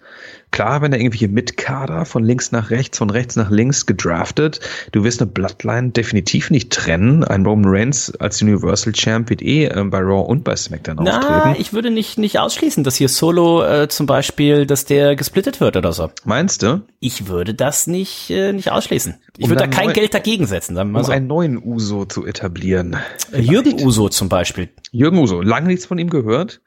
[0.52, 4.60] Klar, wenn da irgendwelche Mitkader von links nach rechts, von rechts nach links gedraftet,
[4.92, 7.24] du wirst eine Bloodline definitiv nicht trennen.
[7.24, 11.18] Ein Roman Reigns als Universal Champ wird eh äh, bei Raw und bei SmackDown Na,
[11.18, 11.60] auftreten.
[11.60, 15.78] ich würde nicht, nicht ausschließen, dass hier Solo äh, zum Beispiel, dass der gesplittet wird
[15.78, 16.10] oder so.
[16.24, 16.82] Meinst du?
[17.00, 19.14] Ich würde das nicht, äh, nicht ausschließen.
[19.38, 20.74] Ich um würde da kein neu, Geld dagegen setzen.
[20.74, 21.12] Sagen wir mal um so.
[21.12, 22.96] einen neuen Uso zu etablieren.
[23.30, 23.50] Vielleicht.
[23.50, 24.68] Jürgen Uso zum Beispiel.
[24.90, 26.60] Jürgen Uso, lange nichts von ihm gehört.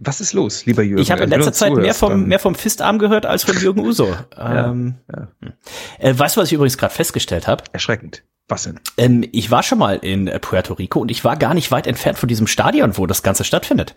[0.00, 1.02] Was ist los, lieber Jürgen?
[1.02, 4.08] Ich habe in letzter Zeit mehr vom, mehr vom Fistarm gehört als von Jürgen Uso.
[4.36, 5.28] ähm, ja.
[5.40, 5.52] Hm.
[5.98, 7.64] Äh, weißt du, was ich übrigens gerade festgestellt habe?
[7.72, 8.24] Erschreckend.
[8.48, 8.80] Was denn?
[8.98, 12.18] Ähm, ich war schon mal in Puerto Rico und ich war gar nicht weit entfernt
[12.18, 13.94] von diesem Stadion, wo das Ganze stattfindet.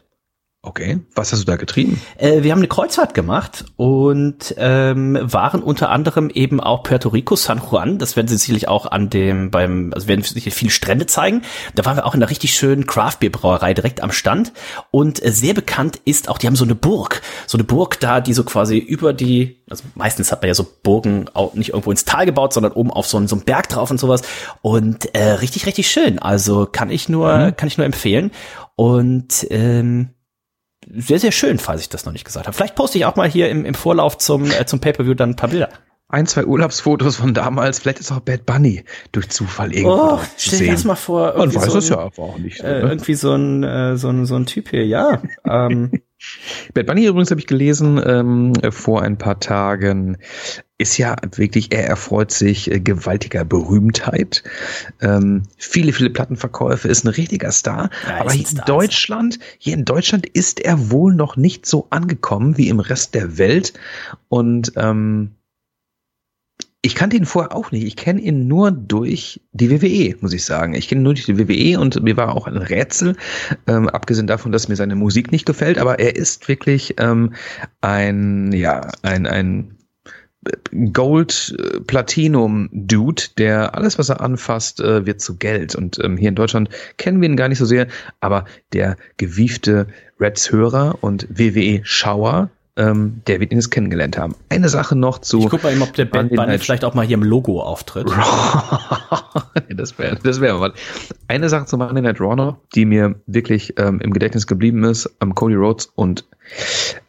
[0.64, 2.02] Okay, was hast du da getrieben?
[2.18, 7.36] Äh, wir haben eine Kreuzfahrt gemacht und ähm, waren unter anderem eben auch Puerto Rico,
[7.36, 8.00] San Juan.
[8.00, 11.44] Das werden sie sicherlich auch an dem beim, also werden sicherlich viele Strände zeigen.
[11.76, 14.52] Da waren wir auch in einer richtig schönen Craft Beer Brauerei direkt am Stand
[14.90, 18.20] und äh, sehr bekannt ist auch, die haben so eine Burg, so eine Burg da,
[18.20, 21.92] die so quasi über die, also meistens hat man ja so Burgen auch nicht irgendwo
[21.92, 24.24] ins Tal gebaut, sondern oben auf so einen, so einen Berg drauf und sowas
[24.64, 26.18] und äh, richtig richtig schön.
[26.18, 27.56] Also kann ich nur mhm.
[27.56, 28.32] kann ich nur empfehlen
[28.76, 30.10] und ähm,
[30.96, 32.56] sehr, sehr schön, falls ich das noch nicht gesagt habe.
[32.56, 35.36] Vielleicht poste ich auch mal hier im, im Vorlauf zum, äh, zum Pay-Per-View dann ein
[35.36, 35.70] paar Bilder.
[36.10, 40.60] Ein, zwei Urlaubsfotos von damals, vielleicht ist auch Bad Bunny durch Zufall irgendwo oh, stell
[40.60, 41.38] dir das mal vor.
[41.38, 42.62] Man weiß so es ja aber auch nicht.
[42.62, 42.90] Äh, ne?
[42.90, 45.22] Irgendwie so ein, äh, so, ein, so ein Typ hier, ja.
[45.44, 45.92] ähm.
[46.74, 50.18] Bad Bunny übrigens habe ich gelesen ähm, vor ein paar Tagen
[50.78, 54.44] ist ja wirklich, er erfreut sich äh, gewaltiger Berühmtheit.
[55.02, 57.90] Ähm, viele, viele Plattenverkäufe, ist ein richtiger Star.
[58.08, 62.58] Ja, aber hier in Deutschland, hier in Deutschland ist er wohl noch nicht so angekommen
[62.58, 63.74] wie im Rest der Welt.
[64.30, 65.32] Und ähm,
[66.84, 67.86] ich kannte ihn vorher auch nicht.
[67.86, 70.76] Ich kenne ihn nur durch die WWE, muss ich sagen.
[70.76, 73.16] Ich kenne ihn nur durch die WWE und mir war auch ein Rätsel,
[73.66, 77.34] ähm, abgesehen davon, dass mir seine Musik nicht gefällt, aber er ist wirklich ähm,
[77.82, 79.77] ein, ja, ein, ein
[80.94, 81.58] Gold
[81.88, 85.76] Platinum Dude, der alles, was er anfasst, äh, wird zu Geld.
[85.76, 87.88] Und ähm, hier in Deutschland kennen wir ihn gar nicht so sehr,
[88.20, 89.88] aber der gewiefte
[90.20, 94.36] Reds Hörer und WWE Schauer, ähm, der wird ihn jetzt kennengelernt haben.
[94.50, 95.40] Eine Sache noch zu.
[95.40, 98.08] Ich guck mal eben, ob der Bad Bunny vielleicht auch mal hier im Logo auftritt.
[99.70, 100.74] das wäre das wäre mal.
[101.28, 105.10] Eine Sache zu Monday Night Raw noch, die mir wirklich ähm, im Gedächtnis geblieben ist,
[105.22, 106.26] ähm, Cody Rhodes und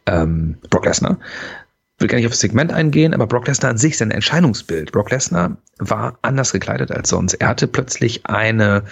[0.07, 1.19] ähm, Brock Lesnar
[1.99, 4.91] will gar nicht auf das Segment eingehen, aber Brock Lesnar an sich, sein Entscheidungsbild.
[4.91, 7.35] Brock Lesnar war anders gekleidet als sonst.
[7.35, 8.83] Er hatte plötzlich eine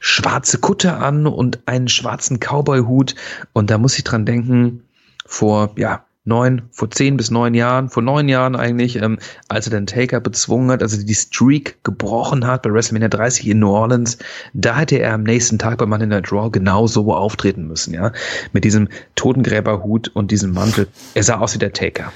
[0.00, 3.14] schwarze Kutte an und einen schwarzen Cowboy-Hut.
[3.52, 4.84] Und da muss ich dran denken,
[5.26, 9.18] vor, ja, neun, vor zehn bis neun Jahren, vor neun Jahren eigentlich, ähm,
[9.48, 13.58] als er den Taker bezwungen hat, also die Streak gebrochen hat bei WrestleMania 30 in
[13.58, 14.18] New Orleans,
[14.54, 18.12] da hätte er am nächsten Tag bei Monday Night Raw genau so auftreten müssen, ja,
[18.52, 20.88] mit diesem Totengräberhut und diesem Mantel.
[21.14, 22.12] Er sah aus wie der Taker.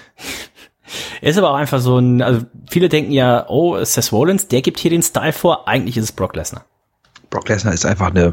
[1.20, 4.62] Er ist aber auch einfach so ein, also viele denken ja, oh, Seth Rollins, der
[4.62, 6.64] gibt hier den Style vor, eigentlich ist es Brock Lesnar.
[7.28, 8.32] Brock Lesnar ist einfach eine,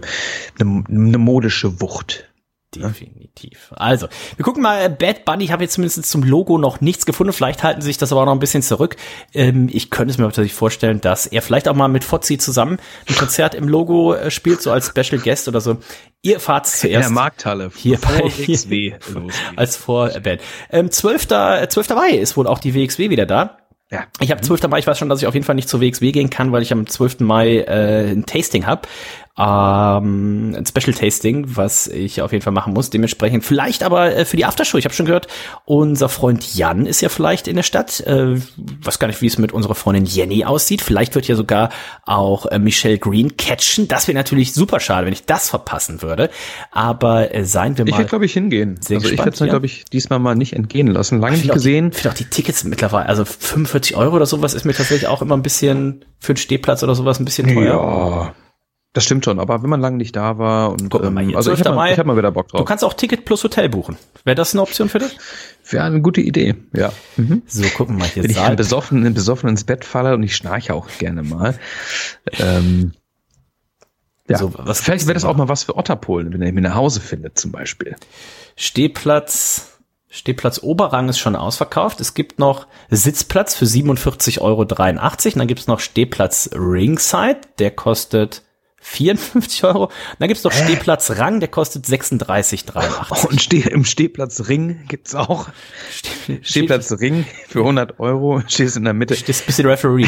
[0.58, 2.30] eine, eine modische Wucht.
[2.82, 3.72] Definitiv.
[3.76, 7.34] Also, wir gucken mal, Bad Bunny, ich habe jetzt zumindest zum Logo noch nichts gefunden,
[7.34, 8.96] vielleicht halten sie sich das aber auch noch ein bisschen zurück.
[9.34, 12.78] Ähm, ich könnte es mir natürlich vorstellen, dass er vielleicht auch mal mit Fozzi zusammen
[13.10, 15.78] ein Konzert im Logo äh, spielt, so als Special Guest oder so.
[16.22, 16.96] Ihr fahrt zuerst.
[16.96, 17.72] In der Markthalle.
[17.76, 18.94] Hier bei WXW.
[19.56, 20.42] als Vorband.
[20.72, 21.28] Ähm, 12.
[21.70, 21.90] 12.
[21.90, 23.58] Mai ist wohl auch die WXW wieder da.
[23.92, 24.06] Ja.
[24.20, 24.68] Ich habe 12.
[24.68, 26.64] Mai, ich weiß schon, dass ich auf jeden Fall nicht zur WXW gehen kann, weil
[26.64, 27.20] ich am 12.
[27.20, 28.88] Mai äh, ein Tasting habe
[29.38, 32.90] ähm, ein Special Tasting, was ich auf jeden Fall machen muss.
[32.90, 34.78] Dementsprechend vielleicht aber äh, für die Aftershow.
[34.78, 35.28] Ich habe schon gehört,
[35.66, 38.00] unser Freund Jan ist ja vielleicht in der Stadt.
[38.02, 40.82] Äh, weiß gar nicht, wie es mit unserer Freundin Jenny aussieht.
[40.82, 41.70] Vielleicht wird ja sogar
[42.06, 43.90] auch äh, Michelle Green catchen.
[43.90, 46.30] Das wäre natürlich super schade, wenn ich das verpassen würde.
[46.72, 47.90] Aber äh, seien wir mal.
[47.90, 48.78] Ich werde, glaube ich, hingehen.
[48.80, 51.20] Sehr also gespannt, ich werde es mir, glaube ich, diesmal mal nicht entgehen lassen.
[51.20, 51.90] Lange nicht gesehen.
[51.90, 55.22] Ich finde auch die Tickets mittlerweile, also 45 Euro oder sowas ist mir tatsächlich auch
[55.22, 57.74] immer ein bisschen für einen Stehplatz oder sowas ein bisschen teuer.
[57.74, 58.45] Ja.
[58.96, 61.52] Das stimmt schon, aber wenn man lange nicht da war und Guck mal hier, also
[61.52, 62.62] ich habe mal, hab mal wieder Bock drauf.
[62.62, 63.98] Du kannst auch Ticket plus Hotel buchen.
[64.24, 65.18] Wäre das eine Option für dich?
[65.70, 66.94] Wäre eine gute Idee, ja.
[67.18, 67.42] Mhm.
[67.46, 68.24] So, gucken wir mal hier.
[68.24, 71.60] Wenn ich besoffen, besoffen ins Bett falle und ich schnarche auch gerne mal.
[72.40, 72.94] ähm,
[74.30, 76.76] ja, so, was vielleicht wäre das auch mal was für Otterpolen, wenn er mich nach
[76.76, 77.98] Hause findet zum Beispiel.
[78.56, 79.78] Stehplatz,
[80.10, 82.00] Stehplatz Oberrang ist schon ausverkauft.
[82.00, 84.62] Es gibt noch Sitzplatz für 47,83 Euro.
[84.62, 88.45] Und dann gibt es noch Stehplatz Ringside, der kostet
[88.86, 89.92] 54 Euro.
[90.20, 90.64] Dann gibt's noch äh.
[90.64, 93.28] Stehplatz Rang, der kostet 36,83.
[93.30, 95.50] Und Steh, im Stehplatz Ring gibt's auch.
[95.90, 98.42] Steh, Stehplatz Ring für 100 Euro.
[98.48, 99.16] Stehst in der Mitte.
[99.16, 100.08] Stehst bisschen Referee.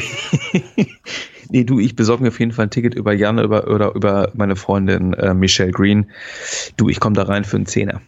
[1.50, 4.32] nee, du, ich besorge mir auf jeden Fall ein Ticket über Jan über, oder über
[4.36, 6.12] meine Freundin äh, Michelle Green.
[6.78, 8.02] Du, ich komme da rein für einen Zehner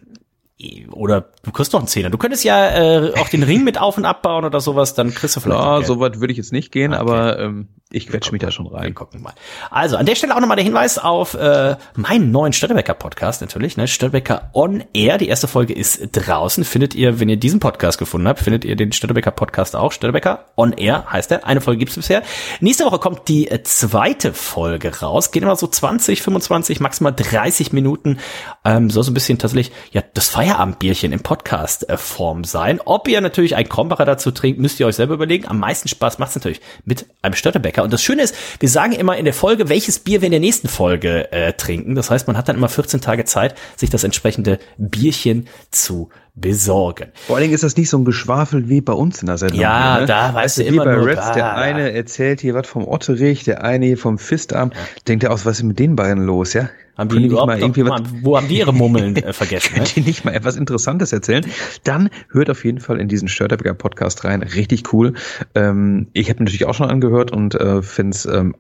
[0.92, 2.10] oder du kriegst doch einen Zehner.
[2.10, 5.38] Du könntest ja äh, auch den Ring mit auf und abbauen oder sowas, dann kriegst
[5.38, 5.62] du vielleicht.
[5.62, 7.00] Ja, so weit würde ich jetzt nicht gehen, okay.
[7.00, 8.90] aber ähm, ich quetsche mich da schon rein.
[8.90, 9.34] Wir gucken mal.
[9.72, 13.78] Also an der Stelle auch nochmal der Hinweis auf äh, meinen neuen Störtebecker Podcast natürlich,
[13.78, 13.88] ne?
[13.88, 15.18] Störtebecker on Air.
[15.18, 16.64] Die erste Folge ist draußen.
[16.66, 19.92] Findet ihr, wenn ihr diesen Podcast gefunden habt, findet ihr den Störtebecker Podcast auch.
[19.92, 21.48] Störtebecker on Air heißt er.
[21.48, 22.22] Eine Folge gibt's bisher.
[22.60, 25.32] Nächste Woche kommt die äh, zweite Folge raus.
[25.32, 28.20] Geht immer so 20, 25, maximal 30 Minuten.
[28.66, 32.82] Ähm, soll so ein bisschen tatsächlich ja das Feierabendbierchen im Podcast-Form sein.
[32.86, 35.48] Ob ihr natürlich ein Krombacher dazu trinkt, müsst ihr euch selber überlegen.
[35.48, 37.84] Am meisten Spaß macht's natürlich mit einem Störtebecker lecker.
[37.84, 40.40] Und das Schöne ist, wir sagen immer in der Folge, welches Bier wir in der
[40.40, 41.96] nächsten Folge äh, trinken.
[41.96, 47.12] Das heißt, man hat dann immer 14 Tage Zeit, sich das entsprechende Bierchen zu besorgen.
[47.28, 49.60] Vor allen Dingen ist das nicht so ein Geschwafel wie bei uns in der Sendung.
[49.60, 50.06] Ja, ne?
[50.06, 53.44] da weißt du immer bei nur, Reds, ah, der eine erzählt hier was vom Otterich,
[53.44, 54.72] der eine hier vom Fistarm.
[54.74, 54.80] Ja.
[55.08, 56.70] Denkt er aus, was ist mit den beiden los, ja?
[57.00, 59.70] Haben die, die überhaupt mal irgendwie was, wo haben die ihre Mummeln äh, vergessen?
[59.74, 59.92] Können ne?
[59.96, 61.46] die nicht mal etwas Interessantes erzählen?
[61.86, 64.44] Dann hört auf jeden Fall in diesen Störtebecker Podcast rein.
[64.44, 65.14] Richtig cool.
[65.56, 68.54] Ähm, ich habe natürlich auch schon angehört und äh, finde es ähm,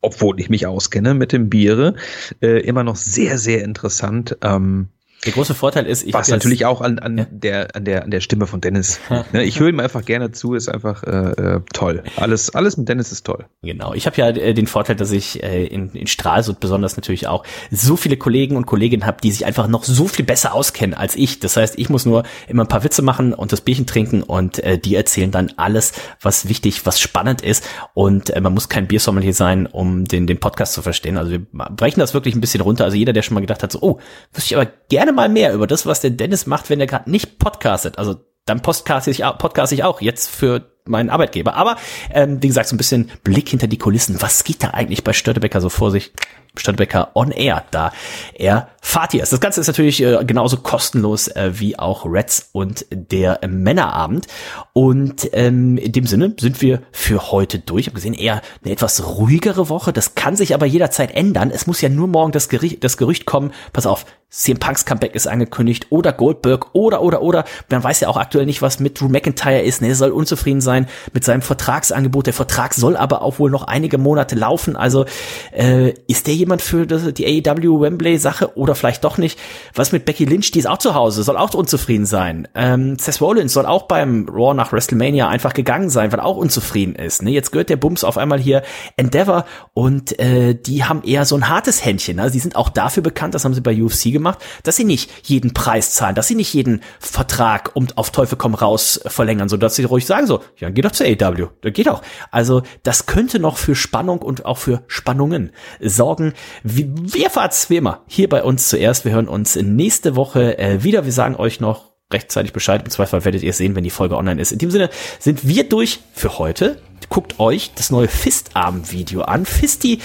[0.00, 1.94] obwohl ich mich auskenne mit dem Biere,
[2.40, 4.36] äh, immer noch sehr, sehr interessant.
[4.42, 4.88] Ähm,
[5.24, 7.26] der große Vorteil ist, ich was natürlich auch an, an ja.
[7.30, 8.98] der an der an der Stimme von Dennis.
[9.32, 12.02] ne, ich höre ihm einfach gerne zu, ist einfach äh, äh, toll.
[12.16, 13.46] Alles alles mit Dennis ist toll.
[13.62, 13.94] Genau.
[13.94, 17.44] Ich habe ja äh, den Vorteil, dass ich äh, in, in Stralsund besonders natürlich auch
[17.70, 21.14] so viele Kollegen und Kolleginnen habe, die sich einfach noch so viel besser auskennen als
[21.14, 21.38] ich.
[21.38, 24.58] Das heißt, ich muss nur immer ein paar Witze machen und das Bierchen trinken und
[24.58, 27.64] äh, die erzählen dann alles, was wichtig, was spannend ist
[27.94, 31.16] und äh, man muss kein Biersommelier sein, um den den Podcast zu verstehen.
[31.16, 32.84] Also wir brechen das wirklich ein bisschen runter.
[32.84, 34.00] Also jeder, der schon mal gedacht hat, so, oh,
[34.32, 36.86] wüsste ich aber gerne gerne mal mehr über das, was der Dennis macht, wenn er
[36.86, 37.98] gerade nicht podcastet.
[37.98, 41.54] Also dann podcast ich, podcast ich auch jetzt für meinen Arbeitgeber.
[41.54, 41.76] Aber
[42.12, 44.20] ähm, wie gesagt, so ein bisschen Blick hinter die Kulissen.
[44.20, 46.12] Was geht da eigentlich bei Störtebecker so vor sich?
[46.56, 47.92] Stadtbecker on Air, da
[48.34, 49.32] er Fatih ist.
[49.32, 54.26] Das Ganze ist natürlich äh, genauso kostenlos äh, wie auch Reds und der äh, Männerabend.
[54.74, 57.82] Und ähm, in dem Sinne sind wir für heute durch.
[57.82, 59.92] Ich habe gesehen, eher eine etwas ruhigere Woche.
[59.92, 61.50] Das kann sich aber jederzeit ändern.
[61.50, 63.52] Es muss ja nur morgen das, Gericht, das Gerücht kommen.
[63.72, 67.44] Pass auf, CM Punks Comeback ist angekündigt oder Goldberg oder oder oder.
[67.68, 69.82] Man weiß ja auch aktuell nicht, was mit Drew McIntyre ist.
[69.82, 72.26] Ne, soll unzufrieden sein sein mit seinem Vertragsangebot.
[72.26, 74.76] Der Vertrag soll aber auch wohl noch einige Monate laufen.
[74.76, 75.04] Also
[75.52, 79.38] äh, ist der jemand für die AEW Wembley Sache oder vielleicht doch nicht?
[79.74, 80.50] Was mit Becky Lynch?
[80.50, 82.48] Die ist auch zu Hause, soll auch unzufrieden sein.
[82.54, 86.94] Ähm, Seth Rollins soll auch beim Raw nach WrestleMania einfach gegangen sein, weil auch unzufrieden
[86.94, 87.22] ist.
[87.22, 87.30] Ne?
[87.30, 88.62] Jetzt gehört der Bums auf einmal hier
[88.96, 89.44] Endeavor
[89.74, 92.18] und äh, die haben eher so ein hartes Händchen.
[92.18, 95.10] Also die sind auch dafür bekannt, das haben sie bei UFC gemacht, dass sie nicht
[95.24, 99.56] jeden Preis zahlen, dass sie nicht jeden Vertrag um auf Teufel komm raus verlängern, so
[99.72, 102.02] sie ruhig sagen so, ja, geh doch zur AEW, das geht auch.
[102.30, 105.50] Also das könnte noch für Spannung und auch für Spannungen
[105.80, 106.34] sorgen.
[106.62, 109.04] Wir erfahrt's wie immer hier bei uns zuerst.
[109.04, 111.04] Wir hören uns nächste Woche äh, wieder.
[111.04, 112.80] Wir sagen euch noch rechtzeitig Bescheid.
[112.84, 114.52] Im Zweifel werdet ihr es sehen, wenn die Folge online ist.
[114.52, 114.88] In dem Sinne
[115.18, 116.80] sind wir durch für heute.
[117.08, 119.44] Guckt euch das neue Fistarm-Video an.
[119.46, 119.98] Fisti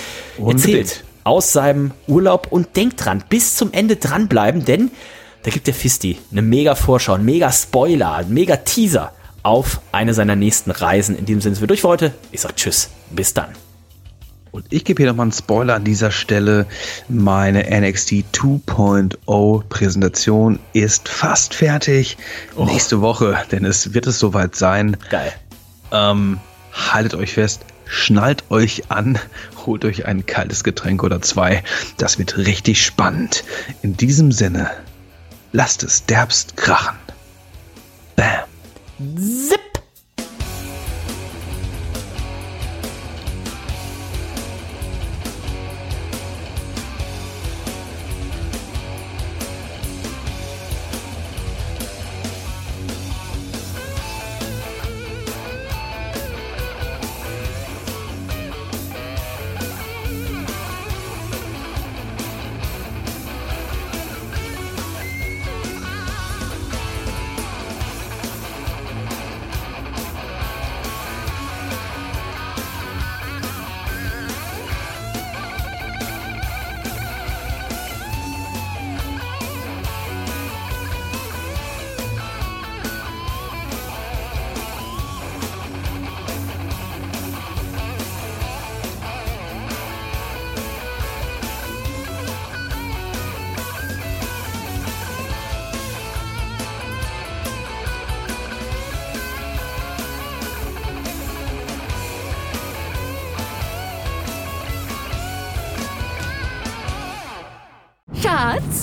[0.43, 4.89] erzählt aus seinem Urlaub und denkt dran, bis zum Ende dranbleiben, denn
[5.43, 9.13] da gibt der Fisti eine mega Vorschau, ein mega Spoiler, ein mega Teaser
[9.47, 11.17] auf eine seiner nächsten Reisen.
[11.17, 12.13] In dem Sinne sind wir durch für heute.
[12.33, 12.89] Ich sag Tschüss.
[13.11, 13.47] Bis dann.
[14.51, 16.65] Und ich gebe hier nochmal einen Spoiler an dieser Stelle.
[17.07, 22.17] Meine NXT 2.0 Präsentation ist fast fertig.
[22.57, 22.65] Oh.
[22.65, 24.97] Nächste Woche, denn es wird es soweit sein.
[25.09, 25.31] Geil.
[25.93, 26.39] Ähm,
[26.73, 29.17] haltet euch fest, schnallt euch an,
[29.65, 31.63] holt euch ein kaltes Getränk oder zwei.
[31.97, 33.45] Das wird richtig spannend.
[33.81, 34.71] In diesem Sinne,
[35.53, 36.97] lasst es derbst krachen.
[38.17, 38.46] Bam.
[38.99, 39.76] Zip.